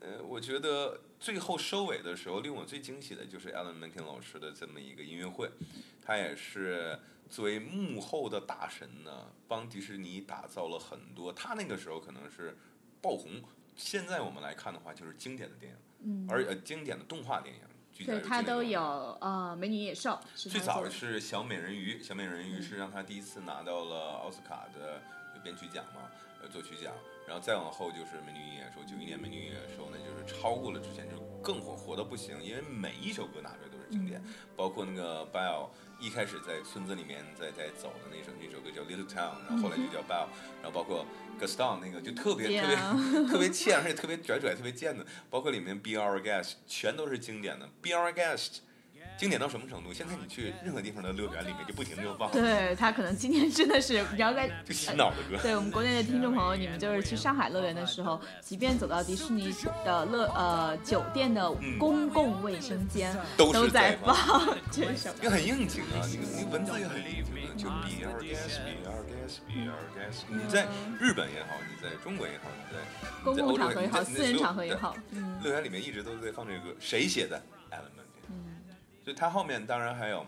[0.00, 5.50] 呃，我觉得最后收尾的时候，令我最惊喜的就是 Alan Menken 老师的这么一个音乐会，
[6.02, 6.98] 他也是
[7.28, 11.30] 作为幕后的大神呢，帮迪士尼打造了很多。
[11.30, 12.56] 他那个时候可能是
[13.02, 13.42] 爆红，
[13.76, 17.60] 现在我们来看的话，就是经典的电影，嗯，而呃经典的动画电影。
[18.06, 25.02] 对他都有画呃，美女与野兽最早是小美人鱼，小美人鱼是让他第一次拿到了奥斯卡的
[25.42, 26.10] 编曲奖嘛，
[26.40, 26.94] 呃作曲奖，
[27.30, 34.20] 然后再往后就是美女与野兽，九一年美女与野兽呢就是超过了之前，就是更火火到不行，因为每一首歌拿出来都是经典，
[34.56, 35.68] 包括那个 Bell
[36.00, 40.26] 一开始在村子里面在在走的那首那首歌叫 Little Town，然后后来就叫 Bell，
[40.60, 41.06] 然后包括
[41.40, 42.76] Gaston 那个就特别特别
[43.30, 48.58] 特别欠，而且特别拽拽、特别贱的，包括里面 Be Our Guest 全都是经典的，Be Our Guest
[49.20, 49.92] 经典到什么程度？
[49.92, 55.36] 现在你去任何地方的乐园里面就不停的就放，对他可能今天真的是，你要在就洗脑的歌。
[55.42, 59.54] 对我们国内的听众朋友，你们就是去上海乐园的时候，即便走到迪士尼
[59.84, 65.10] 的乐呃酒店的公共卫生间，嗯都在在放放 这首。
[65.22, 70.24] 也很应景啊，你你文字也很应景的，就 Be Our Guest, Be Our Guest, Be Our Guest。
[70.30, 70.66] 你在
[70.98, 77.38] 日本也好，你在中国也好，你在公共场合也好，私人场合也好，嗯乐园里面一直都在放这个歌，谁写的。
[79.00, 80.26] 嗯所以他后面当然还有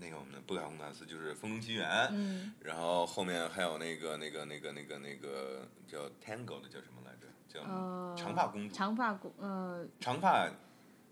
[0.00, 7.26] 那个我们的布卡洪达斯，就是《风中奇缘》，嗯，然后后面还有那个那个那个那个那个叫 Tango 的叫什么来着？
[7.48, 10.48] 叫呃，长发公主，长发公呃，长发，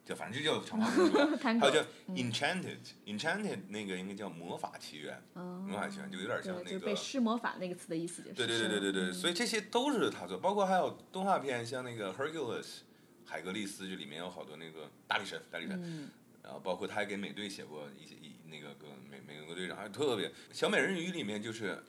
[0.05, 1.19] 就反正就叫长发公主。
[1.43, 6.95] 还有叫 Enchanted，Enchanted 那个应该叫魔法奇缘，嗯魔法奇缘就有点像，那个就被。
[6.95, 12.81] 施魔法那个词的意思，就是对对对对对对，所以这些都是他做，包括还有动画片，像那个 Hercules，
[13.25, 16.09] 海格力斯，这里面有好多那个大力神，大力神，嗯
[16.47, 21.85] 然后包括他还给美队写过一些一那个歌，美美国队长还特别小美人鱼里面就是。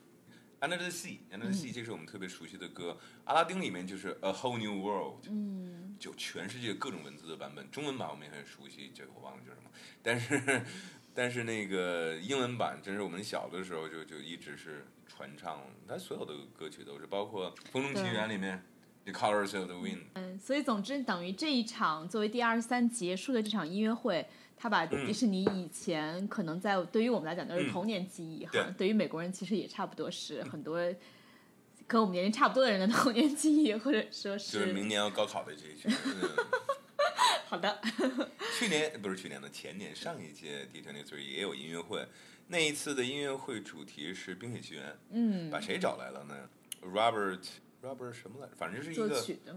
[0.60, 2.98] Under the Sea，Under the Sea，这是我们特别熟悉的歌。
[3.26, 9.70] 阿拉丁里面就是 A Whole New World，嗯就全世界各种文字的版本，中文版我们也很熟悉，这个我忘了叫什么，
[10.02, 10.62] 但是
[11.14, 18.60] 但是那个英文版，真是我们小的时候就就一直是传唱，它所有的歌曲都是，包括《风中奇缘》里面
[19.04, 24.28] The Colors of the Wind，嗯，所以总之等于这一场作为第二十三结束的这场音乐会，
[24.58, 27.70] 他把迪士尼以前可能在对于我们来讲都是嗯。
[27.70, 28.64] 童年记忆哈，对。
[28.76, 30.78] 对于美国人其实也差不多是很多
[31.86, 35.90] 跟我们年龄差不多的人的童年记忆，或者说是就是明年要高考的这一群。
[36.04, 36.28] 嗯。
[37.46, 37.80] 好的，
[38.58, 42.06] 去年不是去年的，前年上一届 D twenty three 也有音乐会，
[42.48, 45.50] 那一次的音乐会主题是《冰雪奇缘》，嗯。
[45.50, 46.34] 把谁找来了呢
[46.82, 47.40] ？Robert
[47.82, 48.54] Robert 什么来着？
[48.58, 49.08] 反正是一个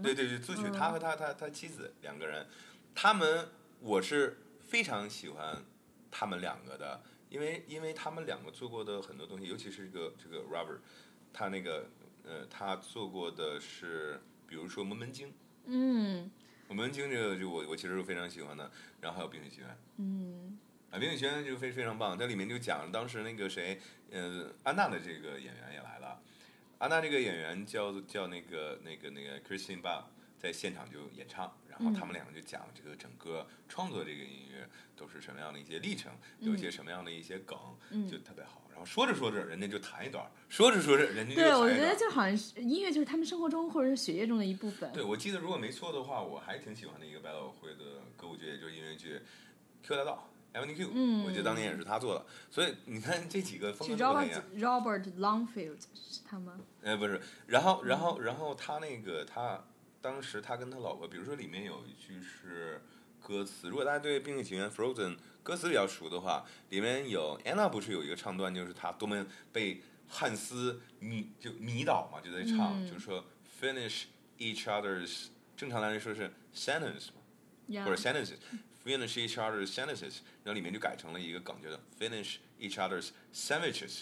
[0.02, 0.72] 对对对，作曲嗯。
[0.72, 2.46] 他和他他他妻子两个人，
[2.94, 3.48] 他们
[3.80, 4.38] 我是
[4.72, 5.62] 非常喜欢
[6.10, 6.98] 他们两个的，
[7.28, 10.78] 因为因为他们两个做过的很多东西，尤其是这个这个 Robert，
[11.30, 11.90] 他那个
[12.24, 15.28] 呃他做过的是比如说《摩门经》。
[15.66, 16.30] 嗯，
[16.68, 18.70] 我们听这个就我我其实是非常喜欢的，
[19.02, 19.68] 然后还有《冰雪奇缘》。
[19.98, 20.58] 嗯
[20.90, 23.78] 啊，《冰雪奇缘》就非非常棒，在里面就讲当时那个谁，
[24.10, 26.18] 呃，安娜的这个演员也来了。
[26.78, 30.04] 安娜这个演员叫叫那个那个那个 Christine Bell，
[30.42, 37.56] 在现场就演唱，然后他们两个就讲这个整个创作这个音乐都是什么样的一些历程，有一些什么样的一些梗，
[37.90, 38.60] 嗯就特别好。
[38.68, 41.70] 然后说着说着，人家就弹一段儿，说着说着，人家就对，我。
[41.70, 44.90] 觉得就好像是音乐就是他们生活中或者是血液中的一部分。
[44.92, 49.14] 对，我记得如果没错的话，我还挺喜欢的一个百老汇的歌舞剧，也就是音乐剧
[49.86, 50.28] 《Q 大道》
[50.58, 52.26] Avenue Q，嗯我记得当年也是他做的。
[52.50, 54.82] 所以你看这几个风格都不太一 Robert 样。
[54.82, 56.58] Robert Longfield 是他吗？
[56.82, 59.62] 呃，不是，然后然后然后他那个他
[60.02, 62.82] 当时他跟他老婆，比如说里面有一句是
[63.20, 73.24] 歌词，如果大家对《冰雪奇缘》Frozen 歌词比较熟的话，里面有 Anna 不是有一个唱段，就是她多么被汉斯迷就迷倒嘛，就在唱，嗯就是说
[73.60, 74.04] finish
[74.38, 77.08] each other's，正常来说是 sentence
[77.84, 78.38] 或者 sentences。
[78.84, 84.00] Finish each other's sentences，然后里面就改成了一个梗，叫做 finish each other's sandwiches，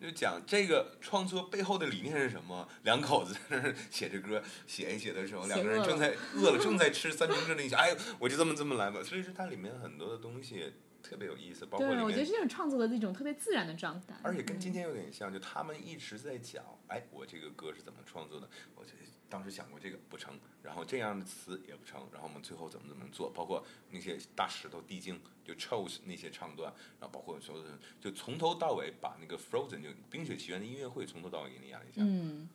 [0.00, 2.68] 就讲这个创作背后的理念是什么。
[2.84, 9.02] 两口子在那儿写着歌，写一写的时候，两个人正在饿了，正在吃三明治那一下，哎，我就这么这么来吧。
[9.02, 10.72] 所以说它里面很多的东西
[11.02, 14.14] 特别有意思，包括对，我觉得面，这种创作的一种特别自然的状态。
[14.22, 18.92] 而且跟嗯今天有点像，就他们一直在讲，哎，我这个歌是怎么创作的，我这
[19.28, 32.48] 当时想过这个不成，然后这样的词也不成，然后我们最后怎么怎么做，包括那些大石头地精就 chose 那些唱段，然后包括所有的，就从头到尾把那个 Frozen 就冰雪奇缘的音乐会从头到尾给你演了一下，嗯，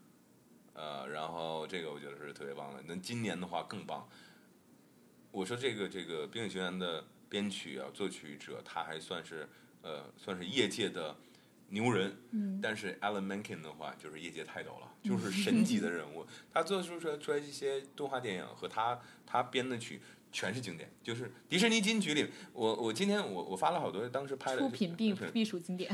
[0.73, 2.83] 呃，然后这个我觉得是特别棒的。
[2.87, 4.07] 那今年的话更棒。
[5.31, 9.49] 我说这个这个《冰雪奇缘》的编曲啊，作曲者他还算是
[9.81, 11.15] 呃算是业界的
[11.73, 16.25] 牛人，嗯但是 Alan Menken 的话就是业界泰斗了，就是神级的人物。
[16.53, 19.99] 他做出出来出来一些动画电影和他他编的曲。
[20.35, 25.93] 全是经典，就是迪士尼金曲里，我我今天我我发了好多当时拍的出品必对必属经典。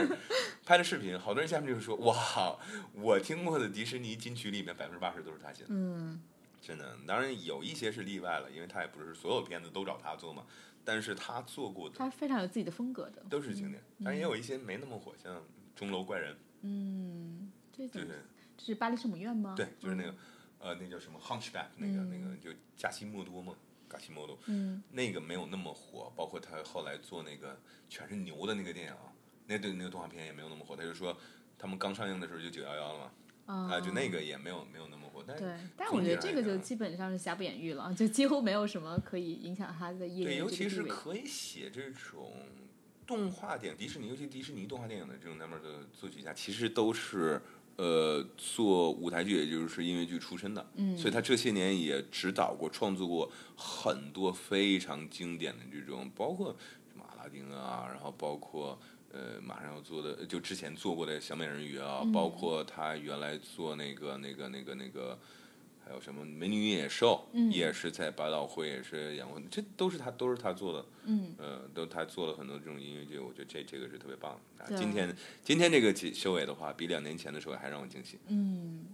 [0.64, 2.58] 拍的视频，好多人下面就是说哇，
[2.94, 5.68] 我听过的迪士尼金曲里面百分之八十都是他写的。
[5.68, 6.18] 嗯，
[6.62, 10.44] 真的，当然有一些是例外了，因为他也不是所有片子都找他做嘛。
[10.84, 13.22] 但是他做过的他非常有自己的风格的。
[13.30, 15.36] 都是经典，当然也有一些没那么火，像
[15.74, 18.04] 《钟楼怪人》，嗯，对对
[18.56, 19.54] 这是巴黎圣母院吗？
[19.56, 20.14] 对，就是那个
[20.58, 23.54] 呃，那叫什么 Hunchback，那个那个就加西莫多嘛，
[23.90, 27.58] 加西莫多，嗯，那个没有那么火，包括他后来做那个
[27.88, 29.12] 全是牛的那个电影啊，
[29.46, 30.76] 那对那个动画片也没有那么火。
[30.76, 31.16] 他就说
[31.58, 33.10] 他们刚上映的时候就九幺幺了嘛，
[33.46, 40.82] 嗯，啊，就那个也没有没有那么火，但是对，但我觉得这个就基本上是瑕不掩瑜了，就几乎没有什么可以影响他的业对，尤其是。
[40.84, 42.32] 可以写这种
[43.06, 47.40] 动画电影，迪士尼，尤其迪士尼动画电影的这种那边的作曲家，其实都是
[47.76, 50.66] 呃做舞台剧，也就是音乐剧出身的。
[50.76, 56.56] 嗯所以他这些年也指导过、创作过很多非常经典的这种，包括
[56.90, 58.78] 什么阿拉丁啊，然后包括。
[59.14, 65.16] 呃，马上要做的，就之前做过的小美人鱼啊，嗯包括他原来做那个、那个、那个、那个，
[65.86, 70.84] 还有什么美女与野兽，嗯也是在百老汇也是演过，这都是他都是他做的。
[71.04, 74.64] 嗯，呃，都他做了很多这种音乐剧，我觉得这这个是特别棒的。
[74.64, 78.18] 啊今天今天这个结收尾的话，比两年前的收尾还让我惊喜。
[78.26, 78.86] 嗯，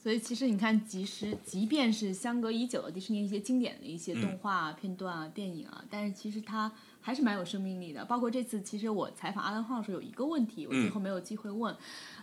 [0.00, 6.70] 所以其实你看，即使即便是相隔已久的迪士尼一些经典的一些动画啊片段啊、电影啊，但是其实它
[7.00, 8.04] 还是蛮有生命力的。
[8.04, 11.74] 包括这次，其实我采访阿兰·晃的时候有一个问题，我最后没有机会问，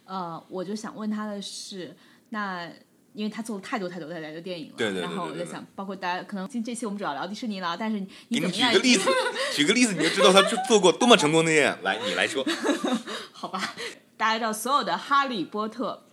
[0.06, 1.96] 呃，我就想问他的是，
[2.30, 2.72] 那。
[3.14, 8.72] 因为他做了太多太多太多的电影了，对对对然后我在想，包括大家可能今这期我们主要聊迪士尼了，但是你给你怎么样？
[8.72, 9.10] 举个例子，
[9.56, 11.84] 举个例子你就知道他做做过多么成功的电影。
[11.84, 12.46] 来，你来说。
[13.34, 13.74] 好吧，
[14.18, 16.04] 大家知道所有的《哈利波特》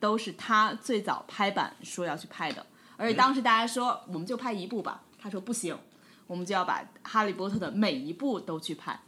[0.00, 2.64] 都是他最早拍板说要去拍的，
[2.96, 5.76] 而且当时大家说我们就拍一部吧，他说不行，
[6.26, 8.98] 我们就要把《哈利波特》的每一部都去拍。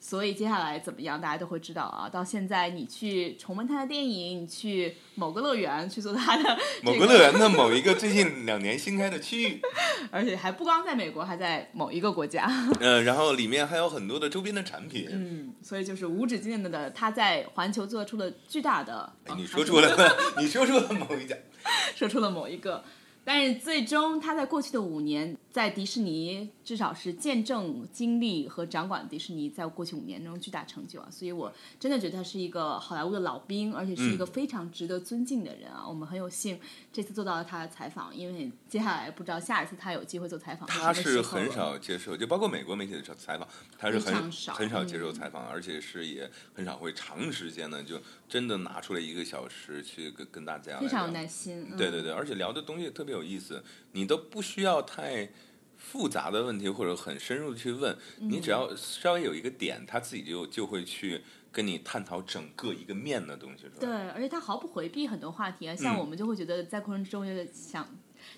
[0.00, 2.06] 所以接下来怎么样，大家都会知道啊。
[2.06, 9.62] 到现在，你去重温他的电影，你去某个乐园去做他的、 某个乐园的某一个最近两年新开的区域，
[10.12, 12.46] 而且还不光在美国，还在某一个国家。
[12.80, 15.08] 呃，然后里面还有很多的周边的产品。
[15.10, 19.10] 嗯，所以就是无止境的，他在环球做出了巨大的。
[19.24, 21.34] 哎你啊说出了，你说出了某一家。
[21.94, 22.84] 说出了某一个，
[23.24, 35.86] 但是最终他在过去的五年，在迪士尼至少是见证、经历和掌管迪士尼在过去五年中巨大成就啊，所以我真的觉得他是一个好莱坞的老兵，而且是一个非常值得尊敬的人啊。
[35.88, 36.58] 我们很有幸
[36.92, 43.46] 这次做到了他的采访，因为接下来不知道下一次他有机会做采访，他是很少接受，就包括美国媒体的采访，
[43.78, 51.68] 他是很少很少接受嗯采访，而且是也很少会长时间的就真的拿出来一个小时去跟跟大家非常有耐心。
[51.70, 53.62] 嗯、对对对，而且聊的东西特别有意思。
[53.94, 55.30] 你都不需要太
[55.76, 63.76] 复杂的问题或者很深入的去问，你只要稍微有一个点，他自己就就会去跟你探讨整个一个面的东西，是吧？
[63.80, 67.88] 对，而且他毫不回避很多话题啊，像嗯我们就会觉得在过程中就想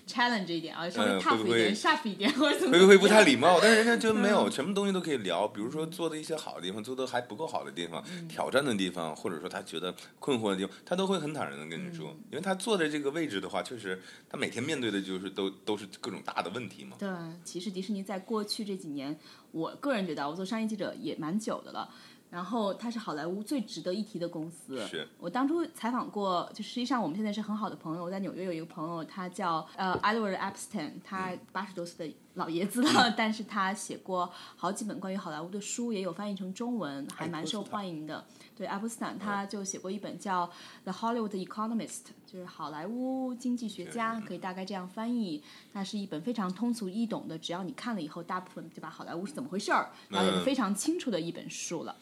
[0.07, 3.59] challenge 一点啊，稍微呃 tough 会不会一点、sharp 一点，或者怎么会不会不太礼貌？
[3.61, 5.47] 但是人家觉得没嗯有，什么东西都可以聊。
[5.47, 12.07] 比如说做的一些好的地方，做的还不够好的地方，嗯挑战的地方，或者说他觉得困惑的地方，他都会很坦然的跟你嗯说。
[12.31, 16.95] 因为他坐在这个位置的话，确实他每天面对的就是都都是各种大的问题嘛。
[16.99, 17.09] 对，
[17.43, 19.17] 其实迪士尼在过去这几年，
[19.51, 21.89] 我个人觉得啊我做商业记者也蛮久的了。
[22.37, 24.85] 然后它是好莱坞最值得一提的公司。
[24.85, 28.03] 是我当初采访过，就实际上我们现在是很好的朋友。
[28.03, 38.23] 我在纽约有一个朋友，他叫呃 Edward Epstein，他八十多岁的老爷子了，但是他写过好几本关于好莱坞的书，也有翻译成中文，还蛮受欢迎的。
[38.55, 40.45] 对，爱泼斯坦他就写过一本叫
[40.83, 41.87] 《The Hollywood Economist》，
[42.31, 45.43] 就是好莱坞经济学家，可以大概这样翻译。
[45.73, 51.95] 那是一本非常通俗易懂的，只要你看了以后，大部分就把好莱坞是怎么回事儿了解的非常清楚的一本书了。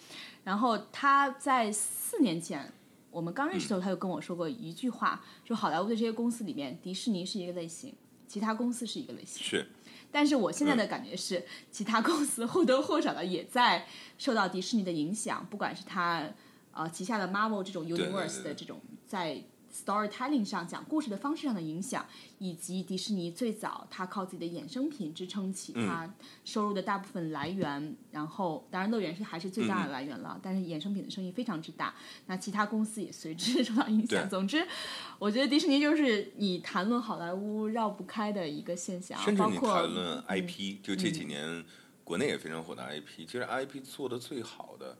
[0.43, 2.71] 然后他在四年前，
[3.11, 7.93] 我们刚认识的时候，他就跟我说过一句话，说好莱坞的这些公司里面，迪士尼是一个类型，
[8.27, 9.43] 其他公司是一个类型。
[9.43, 9.67] 是，
[10.11, 16.27] 但是我现在的感觉是，其他公司或多或少的也在受到迪士尼的影响，不管是它
[16.71, 19.41] 呃旗下的 Marvel 这种 Universe 的这种在
[19.75, 22.05] storytelling 上讲故事的方式上的影响，
[22.39, 26.09] 以及迪士尼最早它靠自己的衍生品支撑起它
[26.45, 31.93] 收入的大部分来源，然后当然乐园是还是最大的来源了，但是衍生品的生意非常之大，
[32.27, 34.29] 那其他公司也随之受到影响。
[34.29, 34.65] 总之，
[35.19, 41.65] 我觉得迪士尼就是你谈论好莱坞绕不开的一个现象，甚至你谈论 IP，、就这几年
[42.03, 44.97] 国内也非常火的 IP，其实 IP 做的最好的，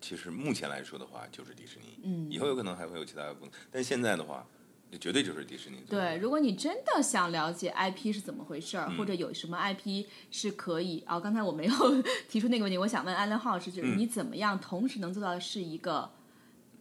[0.00, 1.98] 其实目前来说的话就是迪士尼。
[2.04, 4.46] 嗯以后有可能还会有其他的公司，但现在的话，
[4.90, 5.78] 这绝对就是迪士尼。
[5.88, 11.74] 对，如果你真的想了解 IP 是怎么回事儿，嗯或者有什么 IP 是可以啊、刚才我没有
[12.28, 16.10] 提出那个问题，我想问 Alan 浩是，就是嗯你怎么样同时能做到的是一个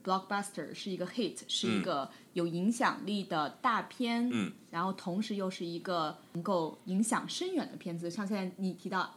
[0.03, 9.15] blockbuster，是一个 hit，是一个有影响力的大片，嗯然后同时又是一个能够影响深远的片子，像现在你提到。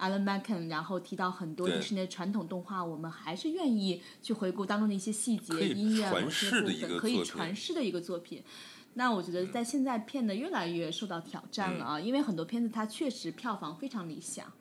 [0.00, 8.42] Alan Menken，然后提到很多迪士尼的传统动画，我们还是愿意去回顾当中的一些细节、音乐传某些部分可以传世的一个作品。
[8.94, 12.04] 那我觉得在现在片的越来越受到挑战了啊，嗯。
[12.04, 14.52] 因为很多片子它确实票房非常理想，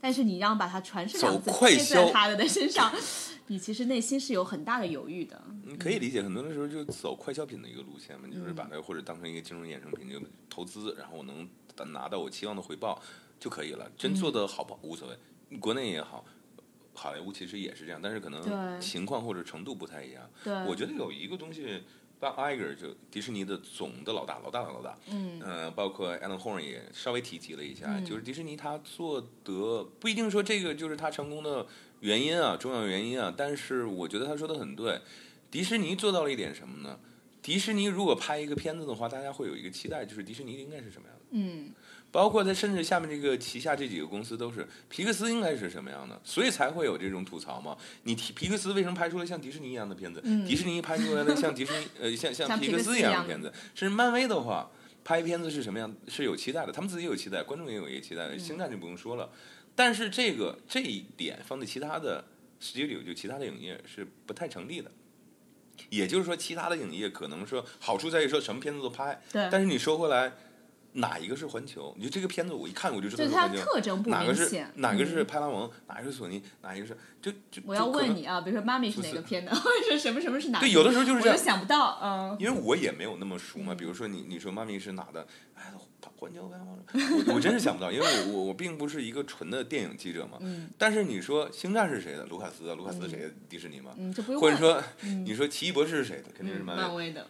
[0.00, 2.92] 但是你让把它传世两个字走快贴在销他的身上，
[3.48, 5.42] 你其实内心是有很大的犹豫的。
[5.64, 11.48] 你可以理解，很多的时候就走快消品的一个路线嘛，嗯就是把它或者当成一个金融衍生品，就投资，然后我能
[11.92, 13.00] 拿到我期望的回报
[13.40, 13.90] 就可以了。
[13.96, 16.24] 真做的好不好无所谓，国内也好，
[16.94, 20.30] 好莱坞其实也是这样，但是可能情况或者程度不太一样。
[20.44, 21.82] 对，我觉得有一个东西
[22.20, 25.40] ，Bob Iger 就迪士尼的总的老大，老大的老大，嗯。
[25.40, 28.04] 呃，包括 Alan Horn 也稍微提及了一下，嗯。
[28.04, 31.66] 就是迪士尼他做得不一定说这个就是他成功的
[32.00, 35.00] 原因啊，重要原因啊，但是我觉得他说的很对，
[35.50, 36.98] 迪士尼做到了一点什么呢？
[37.40, 41.24] 迪士尼如果拍一个片子的话，大家会有一个期待，就是迪士尼应该是什么样的。
[41.30, 41.72] 嗯
[42.10, 47.76] 包括它甚至下面这个旗下这几个公司都是皮克斯应该是什么样的，所以才会有这种吐槽嘛。
[48.04, 50.20] 你提皮克斯为什么拍出了像迪士尼一样的片子？
[50.24, 54.70] 嗯迪士尼拍出来的像迪士尼呃像像像皮克斯一样斯一样的片子，甚至漫威的话
[55.04, 59.30] 拍片子是什么样是有期待的，他们自己有期待，观众也有一个期待，星战就不用说了。
[59.74, 62.24] 但是这个这一点放在其他的
[62.60, 64.90] studio 就其他的影业是不太成立的。
[65.90, 70.32] 也就是说，其他的影业可能说好处在于说什么片子都拍，但是你说回来，
[70.98, 71.94] 哪一个是环球？
[71.96, 73.62] 你就这个片子我一看我就知道就是环球。
[73.62, 74.66] 特征不哪个是。
[74.76, 80.66] 哪个是嗯派拉蒙，哪个是索尼，哪一个是就就我要问你啊，比如说妈咪是哪个片的， 或者说什么什么是哪个？
[80.66, 83.74] 对，有的时候就是这样，我想不到，嗯，因为我也没有那么熟嘛。
[83.74, 85.72] 比如说你你说妈咪是哪的，哎，
[86.16, 86.58] 环球拍
[87.28, 90.38] 我我真是想不到，因为我我我并不是一个纯的电影记者嘛。
[90.40, 92.24] 嗯但是你说星战是谁的？
[92.26, 93.30] 卢卡斯啊，卢卡斯谁的？
[93.48, 93.92] 迪士尼嘛。
[93.96, 96.24] 嗯，这不用，或者说嗯你说奇异博士是谁的？
[96.36, 96.62] 肯定是。
[96.62, 97.26] 漫威的，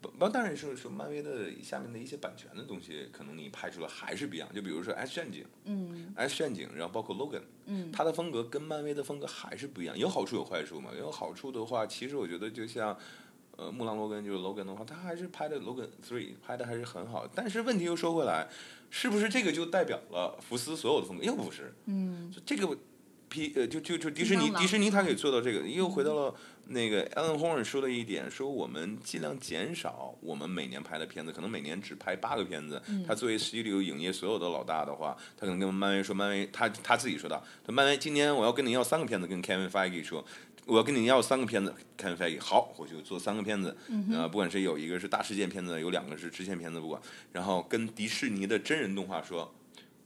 [0.00, 4.48] 不，当然是说漫威的下面的一些版权的东西，可能你拍出来还是不一样。
[4.54, 10.90] 就比如说 X 战警嗯，X 战警，然后包括 Logan，嗯它的风格跟漫威的风格还是不一样，有好处有坏处嘛。
[10.96, 12.96] 有好处的话，其实我觉得就像
[13.56, 17.26] 呃木狼罗根就是 Logan 的话，他还是拍的 Logan Three 拍的还是很好。
[17.34, 18.48] 但是问题又说回来，
[18.90, 21.24] 是不是这个就代表了福斯所有的风格？
[21.24, 22.78] 又不是，嗯就这个
[23.28, 26.34] 皮呃就就就迪士尼迪士尼它可以做到这个，又回到了
[26.66, 32.82] 那个 Alan Horn 说的一点，说我们尽量减少我们每年拍的片子，可能每年只拍八个片子。
[33.06, 40.24] 他作为 studio 影业所有的老大的话，他可能跟漫威说，漫威他他自己说的，他漫威今年我要跟你要三个片子，跟 Kevin Feige 说。
[40.66, 43.74] 我要跟你要三个片子，Kevin Feige 好，我就做三个片子，
[44.14, 47.00] 啊，不管是有一个是大事件片子，有两个是支线片子，不管，
[47.32, 49.50] 然后跟迪士尼的真人动画说，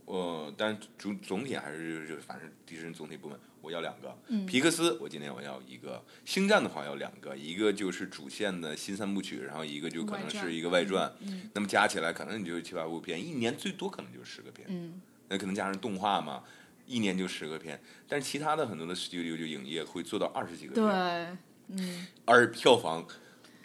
[0.04, 11.12] 我但总总体还是就是反正迪士尼总体部门我要两个，皮克斯我今天我要一个，星战的话要两个，一个就是主线的新三部曲，然后一个就可能是一个外传，
[11.54, 15.00] 那么加起来可能你就七八部片，一年最多可能就十个片，嗯。
[15.28, 16.44] 那可能加上动画嘛，
[16.86, 23.06] 一年就十个片，但是其他的很多的 studio 就影业会做到二十几个片，对，嗯，而票房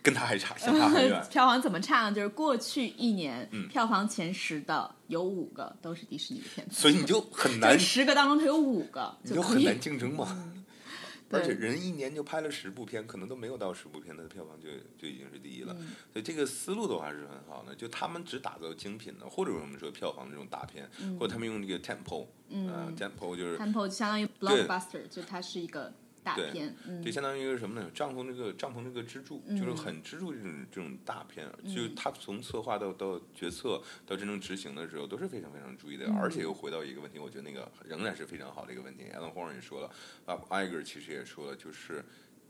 [0.08, 1.22] 跟他还差相差很远。
[1.30, 2.16] 票房怎么差呢？
[2.16, 10.26] 就是过去一年、嗯票房前十的有五个都是迪士尼的片子，所以你就很难，十个当中它有五个你就很难竞争嘛。
[11.30, 15.76] 而且人一年就拍了十部片，可能都没有到十部片，它的票房就就已经是第一了。
[15.78, 20.90] 嗯所以这个思路的话是很好的，就他们只打造精品的，或者我们说票房这种大片，
[21.20, 23.58] 或者他们用这个 tempo，嗯呃，tempo 就是。
[23.58, 25.92] Tempo 就相当于 blockbuster，就它是一个
[26.28, 27.90] 大对片，嗯这相当于一个什么呢？
[27.94, 39.06] 帐篷那个帐篷那个支柱，就是很支柱这种这种大片，嗯就是他从策划到到决策到真正执行的时候都是非常非常注意的，嗯而且又回到一个问题，我觉得那个仍然是非常好的一个问题。
[39.16, 39.90] Alan Horn 也说了
[40.26, 42.04] ，Bob Iger 其实也说了，就是。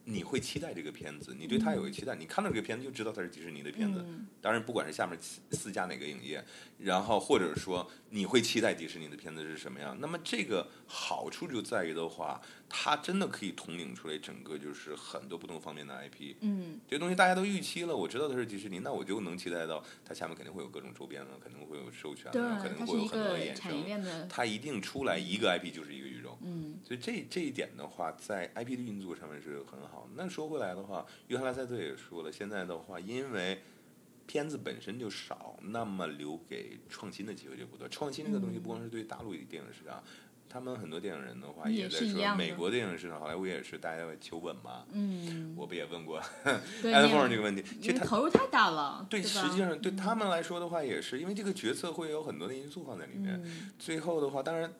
[0.09, 4.01] 你会期待这个片子，你对它有个期待，你看到这个片子就知道它是迪士尼的片子。
[4.07, 6.41] 嗯当然，不管是下面四四家哪个影业，
[6.77, 12.39] 然后或者说你会期待迪士尼的片子是什么样，那么这个好处就在于的话，
[12.69, 16.35] 它真的可以统领出来整个就是很多不同方面的 IP。
[16.39, 24.29] 嗯，这东西大家都预期了，我知道它是迪士尼，那我就能期待到它下面肯定会有各种周边了，肯定会有授权对了，肯，定会有很多的衍生。
[24.29, 26.07] 它一定出来一个 IP 就是一个
[26.41, 30.09] 嗯所以这这一点的话，在 IP 的运作上面是很好。
[30.15, 33.61] 那说回来的话，约翰拉塞特也说了，现在的话，因为
[34.25, 37.87] 片子本身就少，那么留给创新的机会就不多。
[37.87, 40.03] 创新这个东西不光是对大陆电影市场，
[40.49, 44.85] 他们很多电影人的话也在说，美国电影市场，好莱坞也是大家要求稳嘛。
[44.91, 46.21] 嗯， 我不也问过
[46.81, 53.41] 对， 艾德你风这个问题，其实他投入太大了，对，吧实际上对他们来说的话，也是因为这个决策会有很多的因素放在里面。
[53.43, 54.73] 嗯最后的话，当然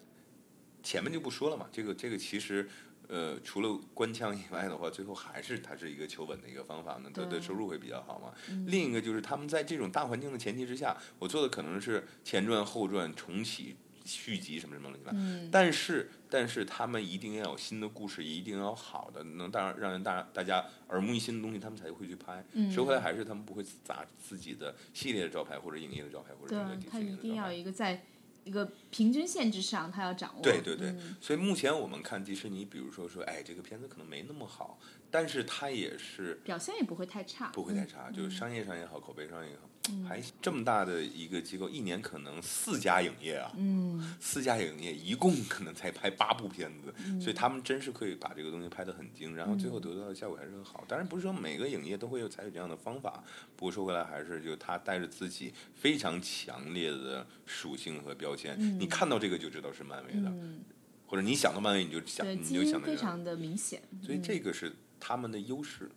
[0.88, 2.68] 前面就不说了嘛，这个这个其实。
[3.10, 8.34] 呃，除了官腔以外的话，最后还是它是一个求稳的一个方法呢，它的收入会比较好嘛。
[8.50, 15.18] 嗯另一个就是他们在这种大环境的前提之下，我做的可能是前传、后传、重启、续集什么什么乱七八糟。
[15.22, 22.44] 嗯但是，但是他们一定要有新的故事，一定要好的，能当让人大大家耳目一新的东西，他们才会去拍。
[22.52, 27.58] 嗯说回来，还是他们不会砸自己的系列的招牌，或者影业的招牌，或者对整个迪，士尼的招牌一定要有。
[27.58, 28.04] 一个在
[28.48, 30.42] 一个平均线之上，他要掌握。
[30.42, 34.80] 对对对，嗯所以目前我们看迪士尼，比如说说，哎，这个片子可能没那么好，
[35.12, 37.50] 但是它也是表现也不会太差。
[37.50, 39.70] 不会太差，就是商业上也好，口碑上也好，
[40.08, 50.84] 还这么大的一个机构，一年可能四家影业啊，嗯，四家影业一共可能才拍八部片子，所以他们真是可以把这个东西拍得很精，然后最后得到的效果还是很好。
[50.88, 53.24] 当然不是说每个影业都会有采取这样的方法，
[53.56, 60.62] 不过说回来还是就他带着自己非常强烈的属性和标签，你看到这个就知道是漫威的，嗯，
[61.06, 63.82] 或者你想到漫威你就想对，你就想到，非常的明显。
[64.04, 64.22] 所以嗯。
[64.24, 65.90] 这个是他们的优势。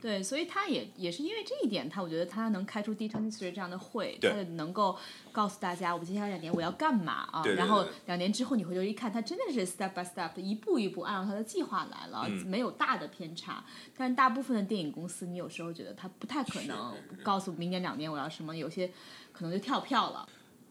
[0.00, 4.96] 对，所以他也也是因为这一点，他我觉得他能开出 D twenty three 这样的会，他就能够
[5.32, 7.42] 告诉大家，我接下来两年我要干嘛啊？
[7.42, 13.64] 对对然后两年之后你回头一看，他真的是 step by step 一步一步按照他的计划来了，嗯没有大的偏差。
[13.96, 18.90] 但是大部分的电影公司，你有时候觉得他不太可能告诉明年两年我要什么，有些
[19.32, 20.28] 可能就跳票了。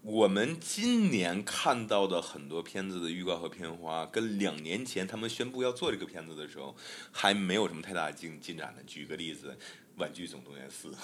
[0.10, 6.74] 我们今年看到的很多片子的预告和片花，跟两年前他们宣布要做这个片子的时候，
[7.12, 8.82] 还没有什么太大的进进展的。
[8.84, 9.58] 举个例子，
[10.02, 10.96] 《玩具总动员四》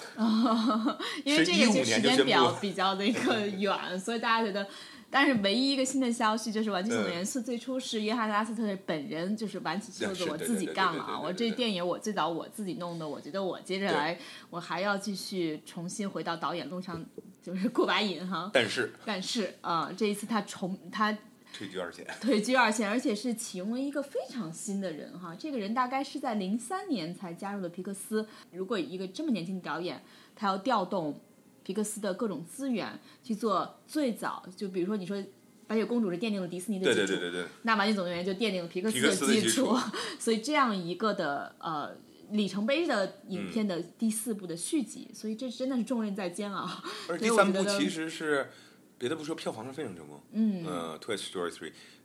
[1.22, 4.66] 因为这个15其实时间表比较的一个 远，所以大家觉得。
[5.14, 11.20] 但是唯一一个新的消息就是《玩具总动员四》最初是约翰拉斯特本人就是挽起袖子，我自己干了啊！
[11.20, 14.18] 我这电影我最早我自己弄的，我觉得我接着来，
[14.50, 17.06] 我还要继续重新回到导演路上，
[17.40, 18.50] 就是过把瘾哈。
[18.52, 21.16] 但是但是啊、这一次他重他
[21.56, 22.04] 退居二线。
[22.20, 25.36] 退居二线，而且是启用了一个非常新的人哈。
[25.38, 28.26] 这个人大概是在零三年才加入了皮克斯。
[28.50, 30.02] 如果一个这么年轻的导演，
[30.34, 31.20] 他要调动
[31.64, 35.20] 皮克斯的各种资源去做最早，就比如说你说。
[35.66, 39.74] 白雪公主是奠定了迪士尼的基础，对对对对对，那玩具总动员就奠定了皮克斯的基基础
[40.20, 41.90] 所以这样一个的呃
[42.32, 46.84] 里程碑的影片的第四部的续集，所以这真的是重任在肩啊。
[47.08, 48.50] 而所以第三部其实是
[48.98, 50.20] 别的不说，票房是非常成功。
[50.32, 51.58] 嗯，呃，《Toy Story 3》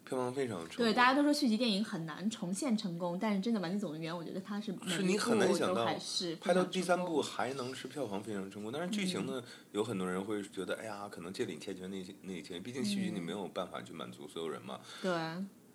[0.09, 0.77] 票房非常成功。
[0.77, 5.85] 对，大家都说续集电影很难重现成功，但是真的《玩具总动员》，我觉得它是是你很难想到
[6.41, 14.79] 拍到第三部还能是票房非常成功，但是剧情呢，有很多人会觉得，哎呀，可能这里欠缺那些那些，毕竟续集你没有办法去满足所有人嘛。
[15.01, 15.11] 对，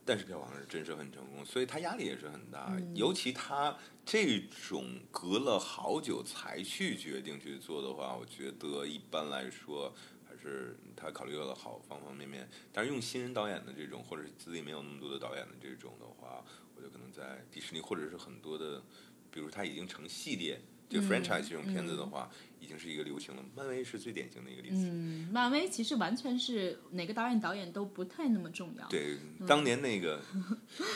[0.04, 2.66] 但是票房是真是很成功，所以他压力也是很大。
[2.76, 10.13] 嗯尤其他这种隔了好久才去决定去做的话，我觉得一般来说还
[10.48, 12.48] 是他考虑到了好方方面面。
[12.72, 16.44] 但是用新人导演的这种，或者是资历没有那么多的导演的这种的话，
[16.76, 18.82] 我就可能在迪士尼或者是很多的，
[19.30, 20.60] 比如他已经成系列。
[20.86, 22.30] 就嗯 franchise 这种片子的话，
[22.60, 23.42] 已经是一个流行了。
[23.56, 24.76] 漫威是最典型的一个例子。
[24.84, 28.86] 嗯，漫威其实完全是哪个导演导演都不太那么重要。
[28.88, 29.16] 对，
[29.46, 30.20] 当年那个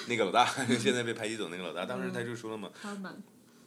[0.06, 0.44] 那个老大，
[0.78, 2.70] 现在被排挤走那个老大，当时他就说了嘛，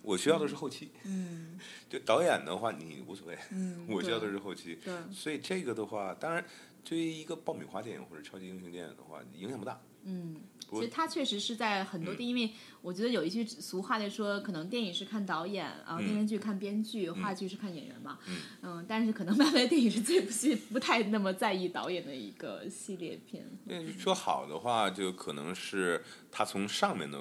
[0.01, 0.89] 我需要的是后期。
[1.05, 4.75] 嗯就导演的话，你无所谓，嗯， 我需要的是后期。
[4.83, 6.43] 对，所以这个的话，当然
[6.83, 9.79] 对于一个爆米花电影或者超级英雄电影的话，影响不大。
[10.03, 10.37] 嗯，
[10.71, 12.49] 其实他确实是在很多因为
[12.81, 18.17] 我觉得有一句俗话在说，可能电影是看导演，然后电视剧看编剧，话剧是看演员嘛。
[18.63, 23.45] 嗯但是可能漫威电影是最不是不太那么在意导演的一个系列片。
[23.67, 27.19] 嗯说好的话，就可能是他从上面的，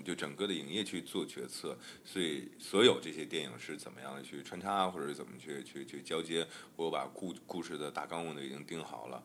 [0.00, 6.46] 嗯，就整个的影业去做决策，所以所有这些电影是怎么样的去穿插，或者是怎么去去去交接，
[6.76, 9.22] 我把故故事的大纲我都已经定好了。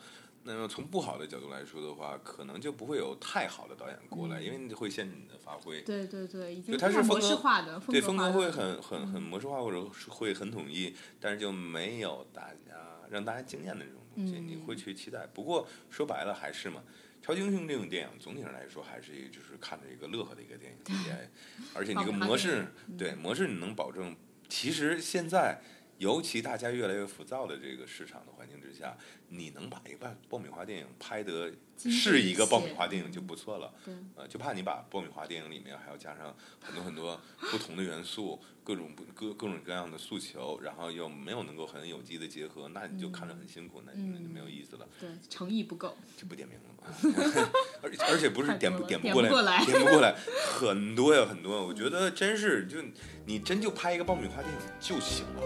[0.48, 5.82] 那么从不好的角度来说的话，可能就不会有太好的导演过来，因为会限制你的发挥。
[5.82, 12.78] 对对对，已经是太模风格式化的，对，风格会很很很模式化，或者是会很统一，但是就没有大家
[13.10, 15.26] 让大家惊艳的这种东西，你嗯会去期待。
[15.26, 16.84] 不过说白了还是嘛，
[17.26, 20.78] 超级英雄这种电影总体上来说还是一就是看着一个乐呵的一个电影
[21.74, 24.16] 而且你这个模式，嗯对模式你能保证。
[24.48, 25.60] 其实现在，
[25.98, 28.96] 尤其大家越来越浮躁的这个市场的环境之下，
[29.30, 33.74] 你能把一个爆米花电影拍得是一个爆米花电影就不错了。
[34.16, 37.20] 呃，就怕你把爆米花电影里面还要加上很多很多
[37.52, 45.96] 不同的元素，各种不各各种各样的诉求，然后又没有能够很有机的结合，那你就看着很辛苦，那那就没有意思了，对诚意不够。
[46.18, 46.84] 就不点名了嘛。
[47.82, 50.16] 而且而且不是点不点不过来点不过来，
[50.60, 51.66] 很多呀很多。
[51.66, 52.78] 我觉得真是就
[53.26, 55.42] 你真就拍一个爆米花电影就行了。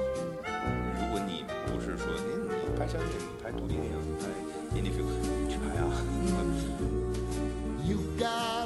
[0.99, 3.98] 如果你不是说你你拍商业，你拍独立电影，
[8.19, 8.58] God.